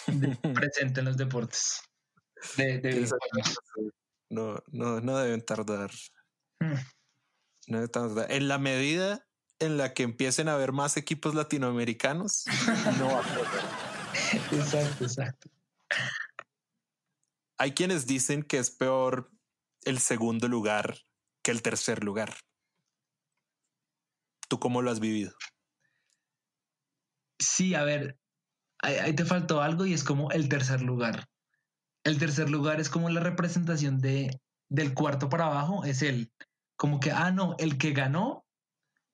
[0.53, 1.81] presente en los deportes.
[2.57, 3.07] De, de
[4.29, 5.91] no, no, no deben tardar.
[6.59, 6.73] Mm.
[7.67, 8.31] No deben tardar.
[8.31, 9.27] En la medida
[9.59, 12.45] en la que empiecen a haber más equipos latinoamericanos,
[12.99, 14.59] no va a poder.
[14.59, 15.49] Exacto, exacto.
[17.57, 19.31] Hay quienes dicen que es peor
[19.83, 20.97] el segundo lugar
[21.43, 22.35] que el tercer lugar.
[24.47, 25.33] ¿Tú cómo lo has vivido?
[27.39, 28.20] Sí, a ver,
[28.81, 31.27] ahí, ahí, te faltó algo y es como el tercer lugar.
[32.03, 36.31] El tercer lugar es como la representación de, del cuarto para abajo, es el,
[36.75, 38.45] como que, ah, no, el que ganó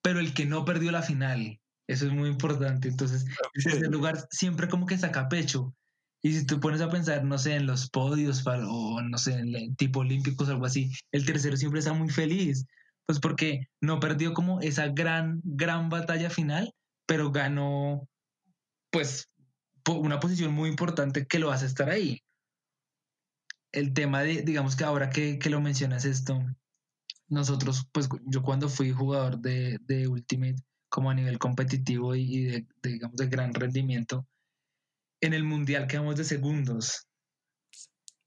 [0.08, 1.60] pero el que no perdió la final.
[1.86, 2.88] Eso es muy importante.
[2.88, 3.74] Entonces, okay.
[3.74, 5.76] ese lugar siempre como que saca pecho.
[6.22, 9.54] Y si tú pones a pensar, no sé, en los podios o no sé, en
[9.54, 12.66] el tipo olímpicos o algo así, el tercero siempre está muy feliz.
[13.06, 16.74] Pues porque no perdió como esa gran, gran batalla final,
[17.06, 18.08] pero ganó,
[18.92, 19.28] pues,
[19.96, 22.24] una posición muy importante que lo hace estar ahí.
[23.72, 26.42] El tema de, digamos que ahora que, que lo mencionas esto,
[27.28, 30.56] nosotros, pues yo cuando fui jugador de, de Ultimate,
[30.90, 34.26] como a nivel competitivo y, de, digamos, de gran rendimiento,
[35.22, 37.08] en el Mundial quedamos de segundos.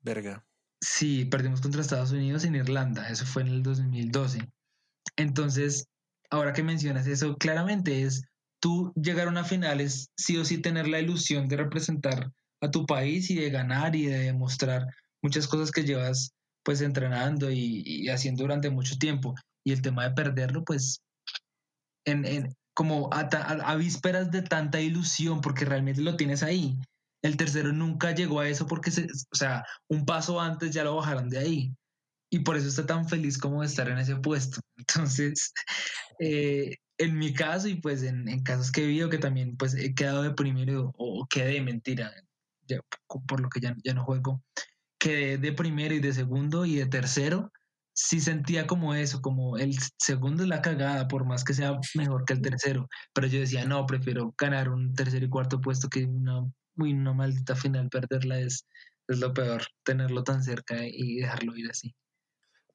[0.00, 0.44] Verga.
[0.80, 4.50] Sí, perdimos contra Estados Unidos en Irlanda, eso fue en el 2012.
[5.16, 5.88] Entonces,
[6.30, 8.24] ahora que mencionas eso, claramente es
[8.60, 12.30] tú llegar a una final es sí o sí tener la ilusión de representar
[12.60, 14.86] a tu país y de ganar y de demostrar
[15.22, 16.32] muchas cosas que llevas
[16.62, 19.34] pues entrenando y, haciendo durante mucho tiempo.
[19.64, 21.00] Y el tema de perderlo, pues,
[22.04, 26.78] en, en como a, a, a, vísperas de tanta ilusión, porque realmente lo tienes ahí.
[27.22, 30.96] El tercero nunca llegó a eso porque, se, o sea, un paso antes ya lo
[30.96, 31.74] bajaron de ahí.
[32.30, 34.60] Y por eso está tan feliz como de estar en ese puesto.
[34.76, 35.52] Entonces,
[36.20, 39.74] eh, en mi caso y pues en, en, casos que he vivido que también pues
[39.74, 42.12] he quedado de primero o, o quedé de mentira,
[42.68, 42.80] ya,
[43.26, 44.42] por lo que ya, ya no juego,
[44.98, 47.50] que de primero y de segundo y de tercero,
[47.94, 52.24] sí sentía como eso, como el segundo es la cagada, por más que sea mejor
[52.24, 52.88] que el tercero.
[53.12, 56.42] Pero yo decía, no, prefiero ganar un tercer y cuarto puesto que una,
[56.76, 58.66] uy, una maldita final, perderla es,
[59.08, 61.94] es lo peor, tenerlo tan cerca y dejarlo ir así.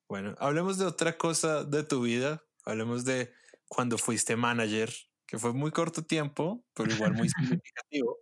[0.07, 3.33] Bueno, hablemos de otra cosa de tu vida, hablemos de
[3.67, 4.93] cuando fuiste manager,
[5.25, 7.29] que fue muy corto tiempo, pero igual muy
[7.61, 8.19] significativo.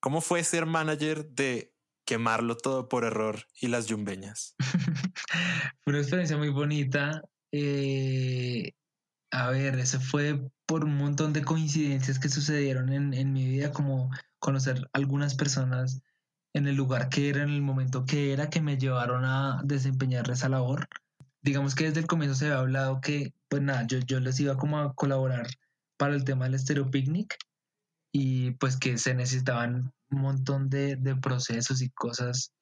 [0.00, 1.74] ¿Cómo fue ser manager de
[2.08, 4.54] quemarlo todo por error y las yumbeñas.
[5.84, 7.20] Fue una experiencia muy bonita.
[7.52, 8.72] Eh,
[9.30, 13.72] a ver, eso fue por un montón de coincidencias que sucedieron en, en, mi vida,
[13.72, 16.00] como conocer algunas personas
[16.54, 20.30] en el lugar que era, en el momento que era, que me llevaron a desempeñar
[20.30, 20.88] esa labor.
[21.42, 24.56] Digamos que desde el comienzo se había hablado que, pues nada, yo, yo les iba
[24.56, 25.46] como a colaborar
[25.96, 27.36] para el tema del Estéreo Picnic
[28.12, 32.52] y pues que se necesitaban un montón de, de, procesos y cosas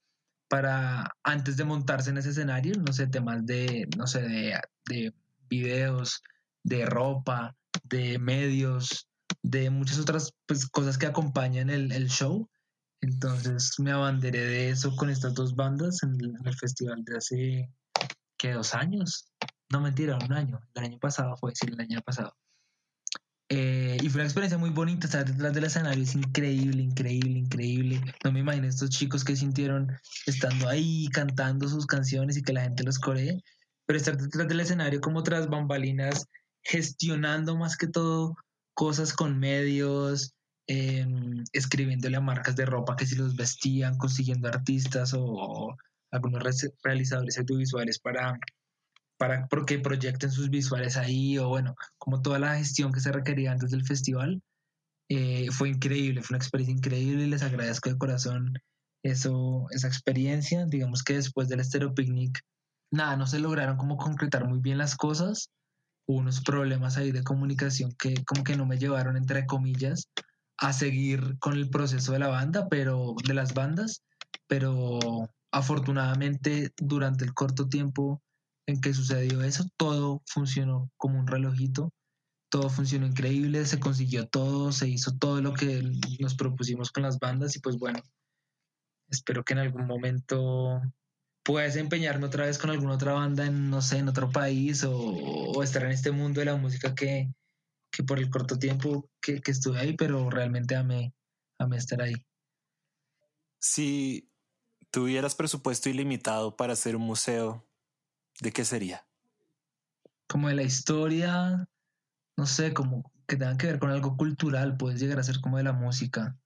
[0.48, 5.14] para antes de montarse en ese escenario, no sé, temas de, no sé, de, de
[5.48, 6.22] videos,
[6.62, 9.08] de ropa, de medios,
[9.42, 12.48] de muchas otras pues, cosas que acompañan el, el, show.
[13.00, 17.16] Entonces me abanderé de eso con estas dos bandas en el, en el festival de
[17.16, 17.70] hace,
[18.38, 18.52] ¿qué?
[18.52, 19.32] Dos años.
[19.70, 20.60] No mentira, un año.
[20.74, 22.34] El año pasado fue, sí, el año pasado.
[23.48, 28.00] Eh, y fue una experiencia muy bonita estar detrás del escenario, es increíble, increíble, increíble.
[28.24, 32.62] No me imagino estos chicos que sintieron estando ahí cantando sus canciones y que la
[32.62, 33.42] gente los coree.
[33.86, 36.26] pero estar detrás del escenario como tras bambalinas,
[36.64, 38.36] gestionando más que todo
[38.74, 40.34] cosas con medios,
[40.66, 45.76] em, escribiéndole a marcas de ropa que si los vestían, consiguiendo artistas o,
[46.10, 46.42] algunos
[46.82, 48.38] realizadores audiovisuales para,
[49.18, 53.52] para que proyecten sus visuales ahí, o bueno, como toda la gestión que se requería
[53.52, 54.42] antes del festival.
[55.08, 58.54] Eh, fue increíble, fue una experiencia increíble y les agradezco de corazón
[59.02, 60.66] eso, esa experiencia.
[60.66, 62.40] Digamos que después del Estero Picnic,
[62.90, 65.50] nada, no se lograron como concretar muy bien las cosas.
[66.08, 70.08] Hubo unos problemas ahí de comunicación que como que no me llevaron, entre comillas,
[70.58, 74.02] a seguir con el proceso de la banda, pero de las bandas,
[74.46, 74.98] pero
[75.50, 78.22] afortunadamente durante el corto tiempo
[78.66, 81.92] en que sucedió eso, todo funcionó como un relojito,
[82.48, 85.82] todo funcionó increíble, se consiguió todo, se hizo todo lo que
[86.20, 88.00] nos propusimos con las bandas y pues bueno,
[89.08, 90.80] espero que en algún momento
[91.42, 95.62] pueda desempeñarme otra vez con alguna otra banda en, no sé, en otro país o,
[95.62, 97.30] estar en este mundo de la música que,
[97.96, 101.14] que por el corto tiempo que, que, estuve ahí, pero realmente amé,
[101.58, 102.26] amé estar ahí.
[103.58, 104.30] Si
[104.90, 107.66] tuvieras presupuesto ilimitado para hacer un museo,
[108.42, 109.08] ¿de qué sería?
[110.28, 111.66] Como de la historia,
[112.36, 115.56] no sé, como que tenga que ver con algo cultural, puedes llegar a ser como
[115.56, 116.38] de la música.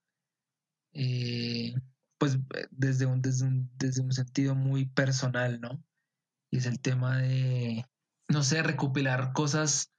[0.92, 1.74] Eh,
[2.16, 5.82] pues eh, desde un, desde un, desde un sentido muy personal, ¿no?
[6.52, 7.84] Y es el tema de,
[8.28, 9.90] no sé, recopilar cosas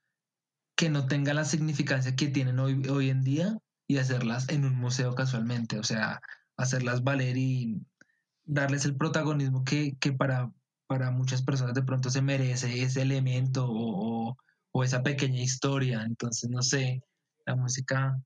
[0.76, 4.74] que no tengan la significancia que tienen hoy, hoy en día y hacerlas en un
[4.74, 6.20] museo casualmente, o sea,
[6.56, 7.80] hacerlas valer y
[8.44, 10.52] darles el protagonismo que, que para,
[10.86, 14.36] para muchas personas de pronto se merece ese elemento o,
[14.72, 16.02] o esa pequeña historia.
[16.02, 17.02] Entonces, no sé,
[17.46, 18.18] la música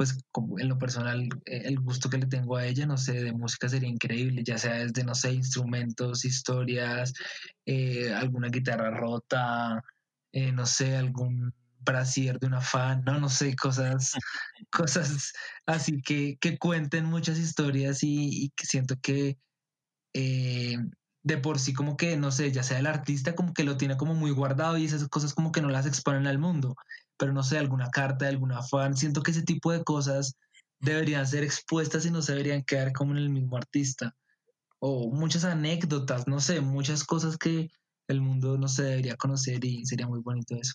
[0.00, 0.16] pues
[0.56, 3.68] en lo personal, eh, el gusto que le tengo a ella, no sé, de música
[3.68, 7.12] sería increíble, ya sea desde, no sé, instrumentos, historias,
[7.66, 9.82] eh, alguna guitarra rota,
[10.32, 14.12] eh, no sé, algún brasier de una fan, no, no sé, cosas,
[14.72, 15.32] cosas
[15.66, 19.38] así que, que cuenten muchas historias y, y siento que
[21.22, 23.96] de por sí como que, no sé, ya sea el artista como que lo tiene
[23.96, 26.74] como muy guardado y esas cosas como que no las exponen al mundo
[27.20, 28.96] pero no sé, alguna carta de alguna fan.
[28.96, 30.36] Siento que ese tipo de cosas
[30.80, 34.16] deberían ser expuestas y no se deberían quedar como en el mismo artista.
[34.78, 37.70] O muchas anécdotas, no sé, muchas cosas que
[38.08, 40.72] el mundo no se debería conocer y sería muy bonito eso.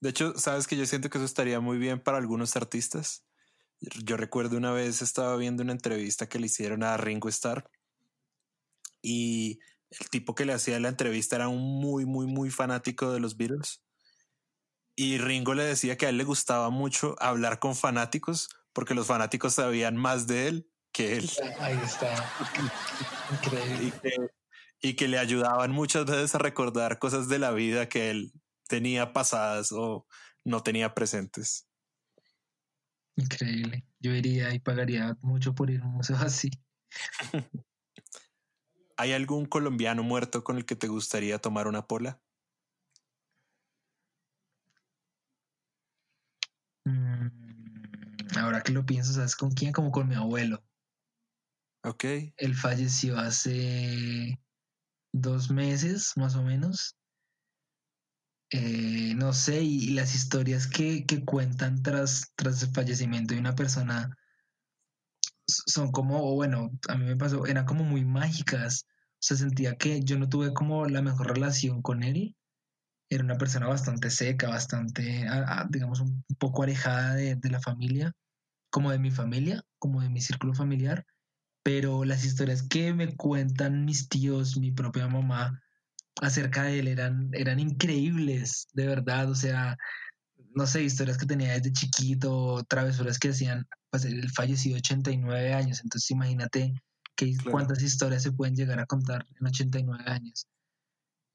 [0.00, 3.24] De hecho, sabes que yo siento que eso estaría muy bien para algunos artistas.
[3.80, 7.70] Yo recuerdo una vez estaba viendo una entrevista que le hicieron a Ringo Starr
[9.02, 13.20] y el tipo que le hacía la entrevista era un muy, muy, muy fanático de
[13.20, 13.82] los Beatles
[15.00, 19.06] y Ringo le decía que a él le gustaba mucho hablar con fanáticos porque los
[19.06, 21.30] fanáticos sabían más de él que él.
[21.58, 22.30] Ahí está.
[23.32, 24.30] Increíble.
[24.82, 28.34] Y que, le ayudaban muchas veces a recordar cosas de la vida que él
[28.70, 30.06] tenía pasadas o
[30.44, 31.68] no tenía presentes.
[33.16, 33.84] Increíble.
[33.98, 36.50] Yo iría y pagaría mucho por ir a un museo así.
[38.96, 42.22] ¿Hay algún colombiano muerto con el que te gustaría tomar una pola?
[46.84, 47.28] Mm,
[48.38, 49.72] ahora que lo pienso, ¿sabes con quién?
[49.72, 50.62] Como con mi abuelo.
[51.82, 52.04] Ok.
[52.36, 54.38] Él falleció hace
[55.12, 56.99] dos meses, más o menos.
[58.50, 64.16] Eh, no sé, y, las historias que, cuentan tras, tras el fallecimiento de una persona
[65.46, 68.86] son como, bueno, a mí me pasó, eran como muy mágicas.
[68.88, 72.36] O sea, sentía que yo no tuve como la mejor relación con él,
[73.10, 75.26] era una persona bastante seca, bastante,
[75.68, 78.12] digamos, un poco alejada de, la familia,
[78.70, 81.04] como de mi familia, como de mi círculo familiar,
[81.64, 85.60] pero las historias que me cuentan mis tíos, mi propia mamá,
[86.20, 89.76] acerca de él eran, eran increíbles, de verdad, o sea,
[90.54, 95.80] no sé, historias que tenía desde chiquito, travesuras que hacían, pues él falleció 89 años,
[95.82, 96.74] entonces imagínate
[97.16, 100.46] que, cuántas historias se pueden llegar a contar en 89 años.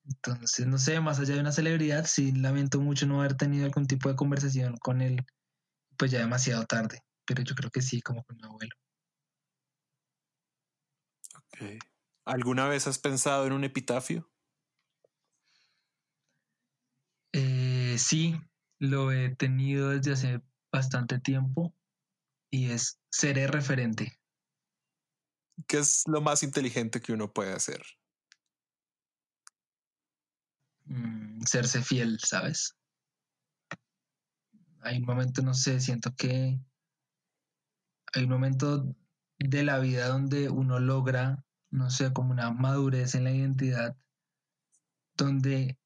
[0.08, 3.88] Entonces, no sé, más allá de una celebridad, sí lamento mucho no haber tenido algún
[3.88, 5.26] tipo de conversación con él,
[5.98, 8.76] pues ya demasiado tarde, pero yo creo que sí, como con mi abuelo.
[11.38, 11.84] Ok.
[12.26, 14.30] ¿Alguna vez has pensado en un epitafio?
[17.96, 18.36] Eh, sí,
[18.78, 21.74] lo he tenido desde hace bastante tiempo
[22.52, 24.20] y es seré referente.
[25.66, 27.82] ¿Qué es lo más inteligente que uno puede hacer?
[30.84, 32.76] Mm, serse fiel, ¿sabes?
[34.82, 36.60] Hay un momento, no sé, siento que
[38.14, 38.94] hay un momento
[39.40, 43.96] de la vida donde uno logra, no sé, como una madurez en la identidad
[45.16, 45.80] donde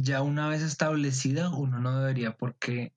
[0.00, 2.92] ya una vez establecida uno no debería por qué,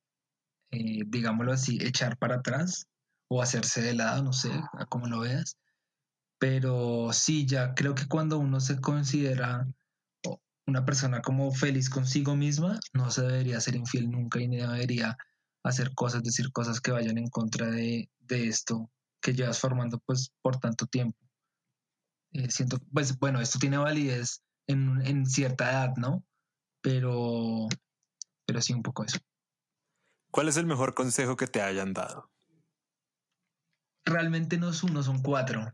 [0.71, 2.87] eh, digámoslo así, echar para atrás
[3.27, 5.57] o hacerse de lado, no sé, a cómo lo veas.
[6.39, 9.67] Pero sí, ya creo que cuando uno se considera
[10.67, 15.17] una persona como feliz consigo misma, no se debería ser infiel nunca y ni debería
[15.63, 18.89] hacer cosas, decir cosas que vayan en contra de, esto
[19.21, 21.17] que llevas formando pues por tanto tiempo.
[22.31, 26.23] Eh, siento, pues bueno, esto tiene validez en, en, cierta edad, ¿no?
[26.81, 27.67] Pero,
[28.45, 29.19] pero sí un poco eso.
[30.31, 32.31] ¿Cuál es el mejor consejo que te hayan dado?
[34.05, 35.73] Realmente no es uno, son cuatro.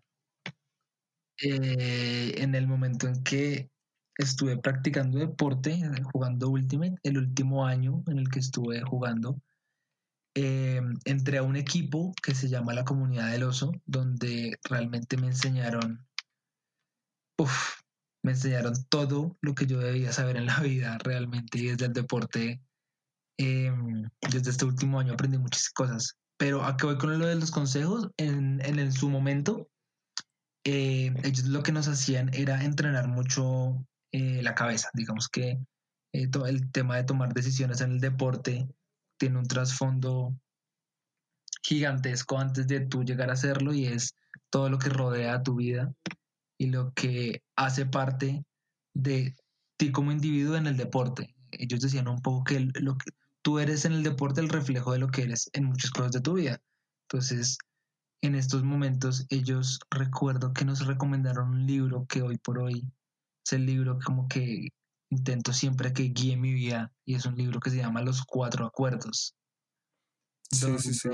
[1.41, 3.70] Eh, en el momento en que
[4.18, 5.80] estuve practicando deporte,
[6.12, 9.39] jugando Ultimate, el último año en el que estuve jugando,
[10.34, 15.28] eh, entré a un equipo que se llama la Comunidad del Oso, donde realmente me
[15.28, 16.08] enseñaron,
[18.24, 21.93] me enseñaron todo lo que yo debía saber en la vida realmente y desde el
[21.93, 22.61] deporte.
[23.39, 26.18] Em, desde este último año aprendí muchas cosas.
[26.38, 29.70] Pero a qué voy con lo de los consejos, en, en, su momento,
[30.63, 34.89] eh, ellos lo que nos hacían era entrenar mucho eh, la cabeza.
[34.93, 35.59] Digamos que
[36.13, 38.68] eh, el tema de tomar decisiones en el deporte
[39.18, 40.36] tiene un trasfondo
[41.63, 44.15] gigantesco antes de tú llegar a hacerlo y es
[44.49, 45.91] todo lo que rodea tu vida
[46.58, 48.43] y lo que hace parte
[48.93, 49.36] de
[49.78, 51.36] ti como individuo en el deporte.
[51.51, 54.99] Ellos decían un poco que lo que tú eres en el deporte el reflejo de
[54.99, 56.60] lo que eres en muchas cosas de tu vida.
[57.10, 57.58] Entonces,
[58.22, 62.84] en estos momentos ellos recuerdo que nos recomendaron un libro que hoy por hoy
[63.45, 64.70] es el libro como que
[65.10, 68.66] intento siempre que guíe mi vida y es un libro que se llama Los Cuatro
[68.66, 69.36] Acuerdos.
[70.51, 71.10] Sí, sí, sí.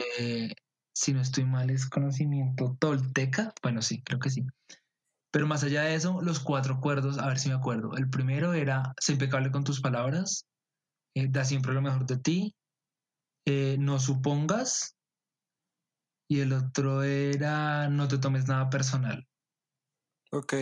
[0.96, 3.54] Si no estoy mal, es conocimiento tolteca.
[3.62, 4.46] Bueno, sí, creo que sí.
[5.34, 7.96] Pero más allá de eso, los cuatro acuerdos, a ver si me acuerdo.
[7.98, 10.46] El primero era, sé impecable con tus palabras,
[11.16, 12.56] eh, da siempre lo mejor de ti,
[13.48, 14.96] eh, no supongas,
[16.30, 19.28] y el otro era, no te tomes nada personal.
[20.32, 20.54] Ok.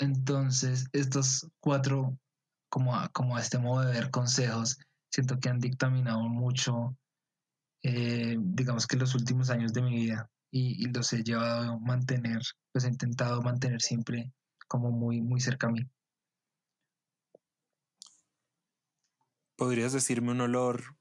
[0.00, 2.18] Entonces, estos cuatro,
[2.68, 4.76] como a, como a este modo de ver consejos,
[5.08, 6.96] siento que han dictaminado mucho,
[7.84, 12.40] eh, digamos que los últimos años de mi vida y, los he llevado a mantener,
[12.72, 14.32] los he intentado mantener siempre
[14.68, 15.80] como muy, muy cerca a mí.
[19.56, 20.96] ¿Podrías decirme un olor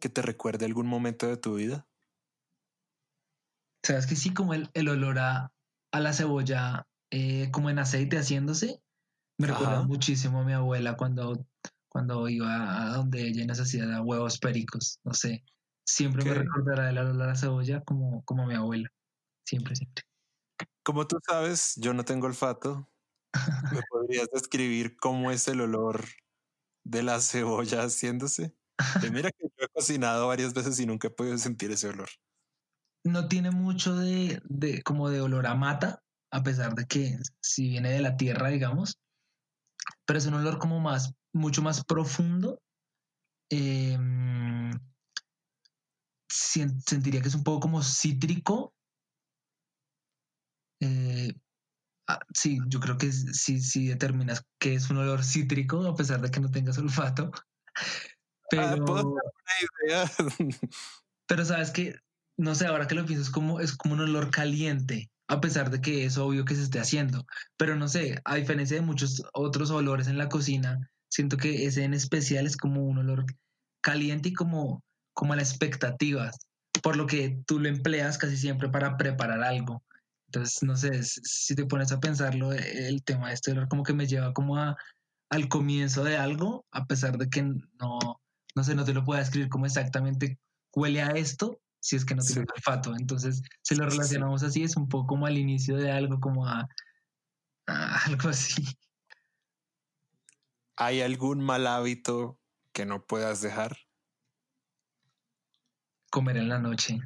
[0.00, 1.86] que te recuerde algún momento de tu vida?
[3.82, 5.52] Sabes que sí, como el, el olor a,
[5.92, 8.82] a la cebolla eh, como en aceite haciéndose.
[9.38, 11.46] Me recuerda muchísimo a mi abuela cuando,
[11.88, 14.98] cuando iba a donde ella nos hacía huevos pericos.
[15.04, 15.44] No sé,
[15.88, 18.90] siempre me recordará el olor a la cebolla como, como mi abuela.
[19.46, 20.04] Siempre, siempre.
[20.82, 22.90] Como tú sabes, yo no tengo olfato.
[23.72, 26.04] ¿Me podrías describir cómo es el olor
[26.84, 28.54] de la cebolla haciéndose?
[29.12, 32.08] mira que yo he cocinado varias veces y nunca he podido sentir ese olor.
[33.04, 37.70] No tiene mucho de, de como de olor a mata, a pesar de que si
[37.70, 38.98] viene de la tierra, digamos,
[40.06, 42.60] pero es un olor como más, mucho más profundo.
[43.50, 44.70] Em,
[46.28, 48.74] sentiría que es un poco como cítrico.
[50.80, 51.34] Eh,
[52.08, 56.20] ah, sí, yo creo que sí, sí determinas que es un olor cítrico, a pesar
[56.20, 57.30] de que no tengas olfato.
[58.56, 59.14] Ah, pero,
[61.28, 61.96] pero sabes que,
[62.38, 65.70] no sé, ahora que lo pienso, es como, es como un olor caliente a pesar
[65.70, 67.26] de que es obvio que se esté haciendo.
[67.56, 71.84] Pero no sé, a diferencia de muchos otros olores en la cocina, siento que ese
[71.84, 73.26] en especial es como un olor
[73.82, 74.82] caliente y como,
[75.18, 76.30] como a la expectativa,
[76.80, 79.82] por lo que tú lo empleas casi siempre para preparar algo.
[80.28, 83.94] Entonces, no sé, si te pones a pensarlo, el tema de este olor como que
[83.94, 84.76] me lleva como a,
[85.28, 88.20] al comienzo de algo, a pesar de que no,
[88.54, 90.38] no sé, no te lo puedo describir como exactamente
[90.72, 92.94] huele a esto, si es que no tiene olfato.
[92.94, 96.68] Entonces, si lo relacionamos así, es un poco como al inicio de algo, como a,
[97.66, 98.64] algo así.
[100.76, 102.38] ¿Hay algún mal hábito
[102.72, 103.87] que no puedas dejar?
[106.10, 107.00] Comer en la noche.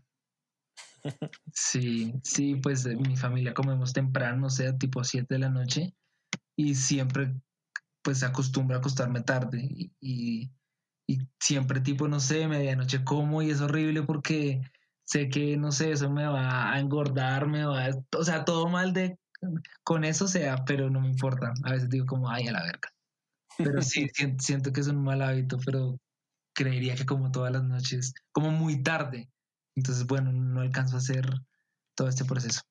[1.53, 5.95] Sí, sí, pues mi familia comemos temprano, o sea, tipo 7 de la noche,
[6.57, 7.35] y siempre
[8.03, 10.51] pues se acostumbra a acostarme tarde y
[11.07, 14.63] y siempre tipo, no sé, medianoche como y es horrible porque
[15.05, 18.69] sé que, no sé, eso me va a engordar, me va a, o sea, todo
[18.69, 19.19] mal de,
[19.83, 21.53] con eso sea, pero no me importa.
[21.65, 22.89] A veces digo como, ay, a la verga.
[23.59, 25.99] Pero sí, siento, que es un mal hábito, pero
[26.55, 29.31] creería que como todas las noches, como muy tarde.
[29.75, 31.27] Entonces, bueno, no alcanzo a hacer
[31.95, 32.63] todo este proceso.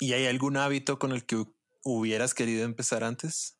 [0.00, 1.44] ¿Y hay algún hábito con el que
[1.84, 3.56] hubieras querido empezar antes?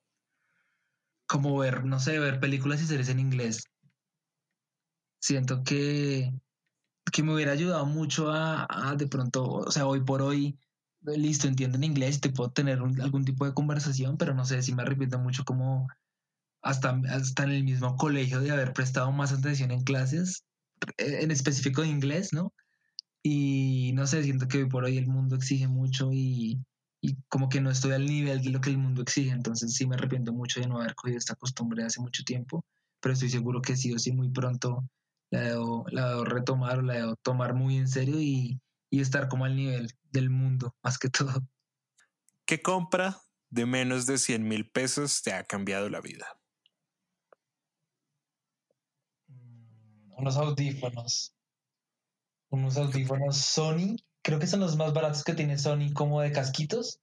[1.27, 3.63] como ver, no sé, ver películas y series en inglés.
[5.21, 6.33] Siento que,
[7.13, 10.59] que me hubiera ayudado mucho a, a de pronto, o sea, hoy por hoy,
[11.03, 14.45] listo, entiendo en inglés y te puedo tener un- algún tipo de conversación, pero no
[14.47, 15.89] sé si me arrepiento mucho como
[16.63, 20.45] hasta, hasta en el mismo colegio de haber prestado más atención en clases,
[20.99, 22.53] eh, en específico de inglés, ¿no?
[23.23, 26.59] Y no sé, siento que hoy por hoy el mundo exige mucho y,
[27.03, 29.87] y como que no estoy al nivel de lo que el mundo exige, entonces sí
[29.87, 32.65] me arrepiento mucho de no haber cogido esta costumbre hace mucho tiempo,
[33.01, 34.85] pero estoy seguro que sí o sí muy pronto
[35.31, 39.29] la debo, la debo retomar o la debo tomar muy en serio y, y estar
[39.29, 41.47] como al nivel del mundo, más que todo.
[42.45, 46.39] ¿Qué compra de menos de 100 mil pesos te ha cambiado la vida?
[50.21, 51.35] Unos audífonos.
[52.51, 53.97] Unos audífonos Sony.
[54.23, 57.01] Creo que son los más baratos que tiene Sony como de casquitos.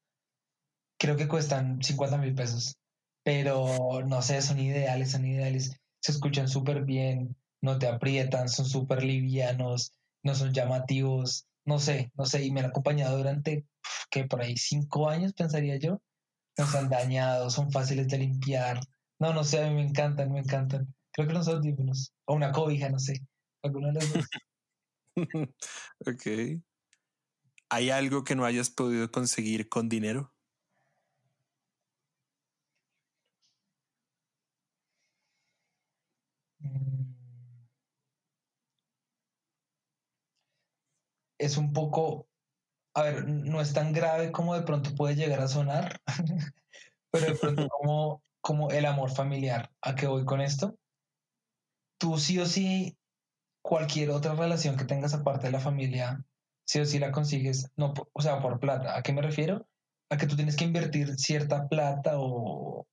[0.99, 2.77] Creo que cuestan 50 mil pesos.
[3.23, 5.75] Pero no sé, son ideales, son ideales.
[5.99, 11.47] Se escuchan súper bien, no te aprietan, son súper livianos, no son llamativos.
[11.65, 12.45] No sé, no sé.
[12.45, 13.65] Y me han acompañado durante,
[14.11, 16.03] que por ahí cinco años, pensaría yo.
[16.55, 18.79] No se han dañado, son fáciles de limpiar.
[19.17, 20.93] No, no sé, a mí me encantan, me encantan.
[21.17, 22.13] Creo que los audífonos.
[22.25, 23.25] O una cobija, no sé.
[23.63, 24.25] Alguno de los dos.
[26.05, 26.61] ok.
[27.69, 30.31] ¿Hay algo que no hayas podido conseguir con dinero?
[36.59, 37.15] Mm.
[41.39, 42.27] Es un poco,
[42.93, 45.99] a ver, no es tan grave como de pronto puede llegar a sonar,
[47.11, 49.71] pero de pronto como, como el amor familiar.
[49.81, 50.77] ¿A qué voy con esto?
[51.97, 52.97] Tú sí o sí,
[53.61, 56.25] cualquier otra relación que tengas aparte de la familia,
[56.65, 58.97] sí o sí la consigues, no, o sea, por plata.
[58.97, 59.67] ¿A qué me refiero?
[60.09, 62.87] A que tú tienes que invertir cierta plata o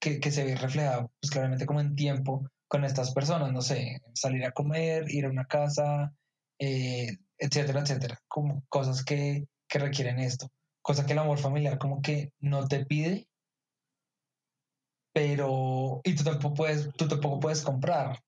[0.00, 4.02] que, que se ve reflejada, pues claramente como en tiempo con estas personas, no sé,
[4.14, 6.14] salir a comer, ir a una casa,
[6.58, 10.50] eh, etcétera, etcétera, como cosas que, que requieren esto,
[10.82, 13.28] cosa que el amor familiar como que no te pide,
[15.12, 18.20] pero, y tú tampoco puedes, tú tampoco puedes comprar.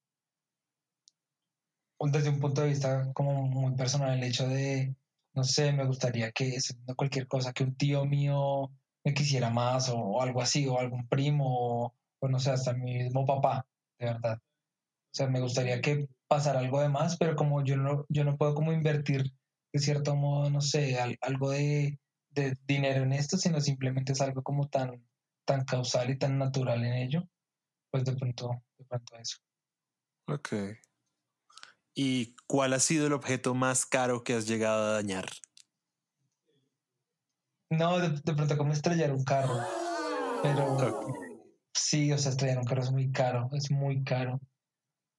[2.01, 4.95] Desde un punto de vista como muy personal, el hecho de,
[5.35, 6.57] no sé, me gustaría que
[6.97, 8.71] cualquier cosa, que un tío mío
[9.05, 13.27] me quisiera más o, algo así, o algún primo, o, no sé, hasta mi mismo
[13.27, 13.67] papá,
[13.99, 14.39] de verdad.
[14.39, 18.37] O sea, me gustaría que pasara algo de más, pero como yo no, yo no
[18.39, 19.25] puedo como invertir
[19.73, 21.99] de cierto modo, no sé, al- algo de,
[22.31, 25.07] de dinero en esto, sino simplemente es algo como tan,
[25.45, 27.29] tan causal y tan natural en ello,
[27.91, 29.39] pues de pronto, de pronto eso.
[30.29, 30.49] Ok.
[31.95, 35.27] ¿Y cuál ha sido el objeto más caro que has llegado a dañar?
[37.71, 39.61] No, de, de pronto como estrellar un carro,
[40.43, 40.77] pero
[41.73, 44.41] sí, o sea, estrellar un carro es muy caro, es muy caro.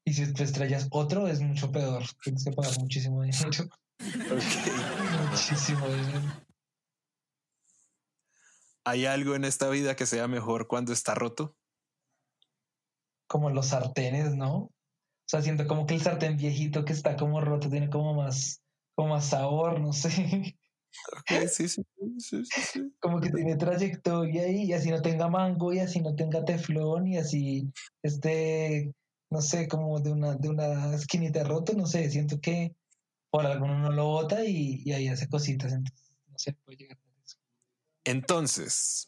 [0.04, 3.72] Y si te estrellas otro, es mucho peor, tienes que pagar muchísimo dinero, Ok.
[5.32, 6.22] muchísimo dinero.
[8.84, 11.56] ¿Hay algo en esta vida que sea mejor cuando está roto?
[13.32, 14.74] como los sartenes, ¿no?
[15.32, 18.62] O sea, siento como que el sartén viejito que está como roto tiene como más,
[18.96, 20.58] como más sabor, no sé,
[21.14, 21.82] Ok, sí, sí,
[22.20, 22.94] sí, sí, sí.
[23.00, 27.08] como que tiene trayectoria y, y así no tenga mango y así no tenga teflón
[27.08, 27.72] y así
[28.04, 28.94] este,
[29.30, 32.76] no sé, como de una, de una esquinita roto, no sé, siento que
[33.30, 36.98] por alguno no lo bota y, y ahí hace cositas, entonces no sé, puede llegar
[36.98, 37.38] a eso.
[38.04, 39.08] Entonces,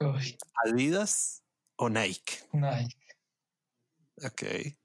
[0.00, 1.44] Uy, ¿Adidas
[1.76, 2.38] o Nike?
[2.52, 2.96] Nike,
[4.24, 4.79] Ok.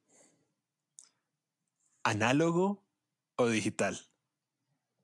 [2.05, 2.85] ¿Análogo
[3.35, 3.97] o digital?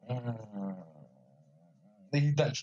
[0.07, 0.83] Mm,
[2.11, 2.53] digital,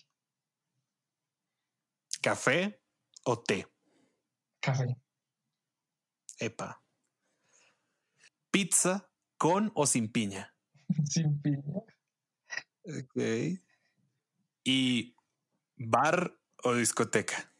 [2.23, 2.81] ¿Café
[3.25, 3.67] o té?
[4.61, 4.97] café,
[6.39, 6.81] Epa.
[8.53, 10.55] ¿Pizza con o sin piña?
[11.05, 11.81] sin piña,
[12.85, 13.61] Ok.
[14.65, 15.17] ¿Y
[15.77, 17.53] bar o discoteca?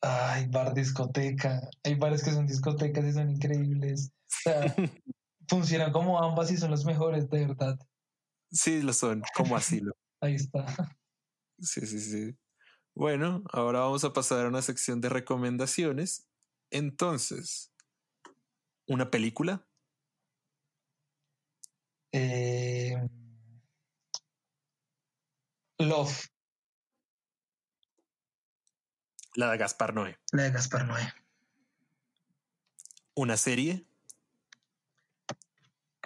[0.00, 1.68] Ay, bar discoteca.
[1.82, 4.12] Hay bares que son discotecas y son increíbles.
[4.42, 4.74] Sea,
[5.48, 7.78] funcionan como ambas y son los mejores, de verdad.
[8.50, 9.96] Sí, lo son, como asilo.
[10.20, 10.66] Ahí está.
[11.60, 12.36] Sí, sí, sí.
[12.94, 16.28] Bueno, ahora vamos a pasar a una sección de recomendaciones.
[16.70, 17.72] Entonces,
[18.86, 19.66] ¿una película?
[22.12, 22.96] Eh,
[25.78, 26.28] Love,
[29.36, 30.16] La de Gaspar Noé.
[30.30, 31.12] La de Gaspar Noé.
[33.14, 33.84] ¿Una serie?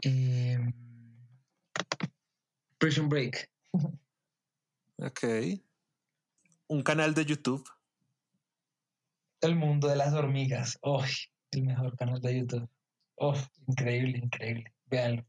[0.03, 0.59] Eh,
[2.79, 3.51] Prison Break.
[4.99, 5.25] Ok.
[6.69, 7.69] ¿Un canal de YouTube?
[9.41, 10.79] El mundo de las hormigas.
[10.83, 11.05] Oh,
[11.53, 12.69] el mejor canal de YouTube.
[13.17, 13.35] Oh,
[13.67, 14.73] increíble, increíble.
[14.87, 15.27] Véanlo.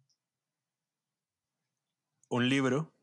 [2.29, 2.93] Un libro.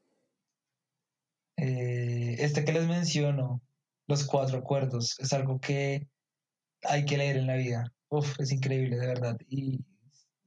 [1.56, 3.62] Eh, este que les menciono,
[4.06, 6.06] Los Cuatro Acuerdos, es algo que
[6.82, 7.92] hay que leer en la vida.
[8.08, 9.36] Uf, es increíble, de verdad.
[9.48, 9.84] Y,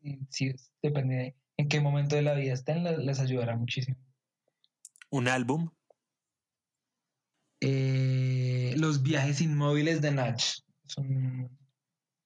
[0.02, 3.98] y sí, depende en qué momento de la vida estén, les, les ayudará muchísimo.
[5.10, 5.70] Un álbum.
[7.62, 10.42] Eh, los viajes inmóviles de Nach.
[10.88, 11.58] Es un,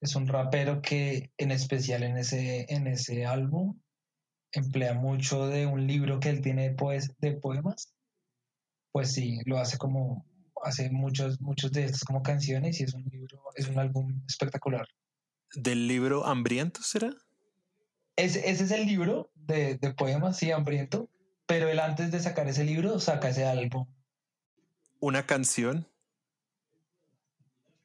[0.01, 3.79] es un rapero que en especial en ese, en ese álbum
[4.51, 7.93] emplea mucho de un libro que él tiene pues, de poemas.
[8.91, 10.27] Pues sí, lo hace como,
[10.63, 14.87] hace muchos, muchos de estas como canciones y es un libro, es un álbum espectacular.
[15.55, 17.09] ¿Del libro Hambriento será?
[18.15, 21.09] Ese, ese es el libro de, de poemas, sí, Hambriento,
[21.45, 23.87] pero él antes de sacar ese libro saca ese álbum.
[24.99, 25.87] Una canción.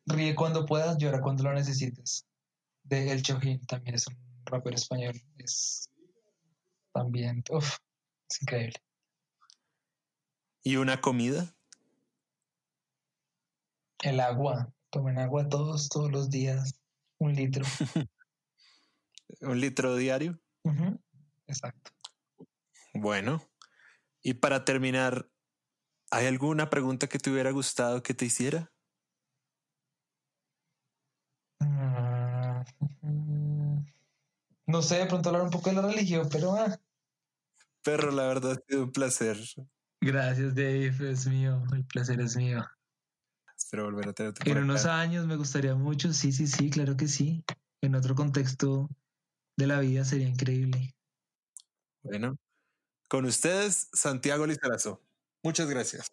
[0.06, 2.26] Ríe cuando puedas, llora cuando lo necesites.
[2.84, 5.20] De El Chojín, también es un rapero español.
[5.36, 5.90] Es
[6.92, 7.76] también, uf,
[8.30, 8.76] es increíble.
[10.62, 11.54] ¿Y una comida?
[14.02, 16.80] El agua, tomen agua todos, todos los días,
[17.18, 17.64] un litro.
[19.40, 20.40] ¿Un litro diario?
[21.46, 21.92] Exacto.
[22.94, 23.42] Bueno.
[24.22, 25.30] Y para terminar,
[26.10, 28.72] ¿hay alguna pregunta que te hubiera gustado que te hiciera?
[31.60, 32.64] Mm,
[34.66, 36.78] No sé, de pronto hablar un poco de la religión, pero ah,
[37.82, 39.38] Perro, la verdad ha sido un placer.
[40.00, 42.64] gracias Dave, es mío, el placer es mío.
[43.56, 47.08] Espero volver a tenerte En unos años me gustaría mucho, sí, sí, sí, claro que
[47.08, 47.44] sí.
[47.80, 48.88] En otro contexto
[49.58, 50.94] de la vida sería increíble.
[52.02, 52.36] Bueno,
[53.08, 55.02] con ustedes, Santiago Lizarazo.
[55.42, 56.08] Muchas gracias.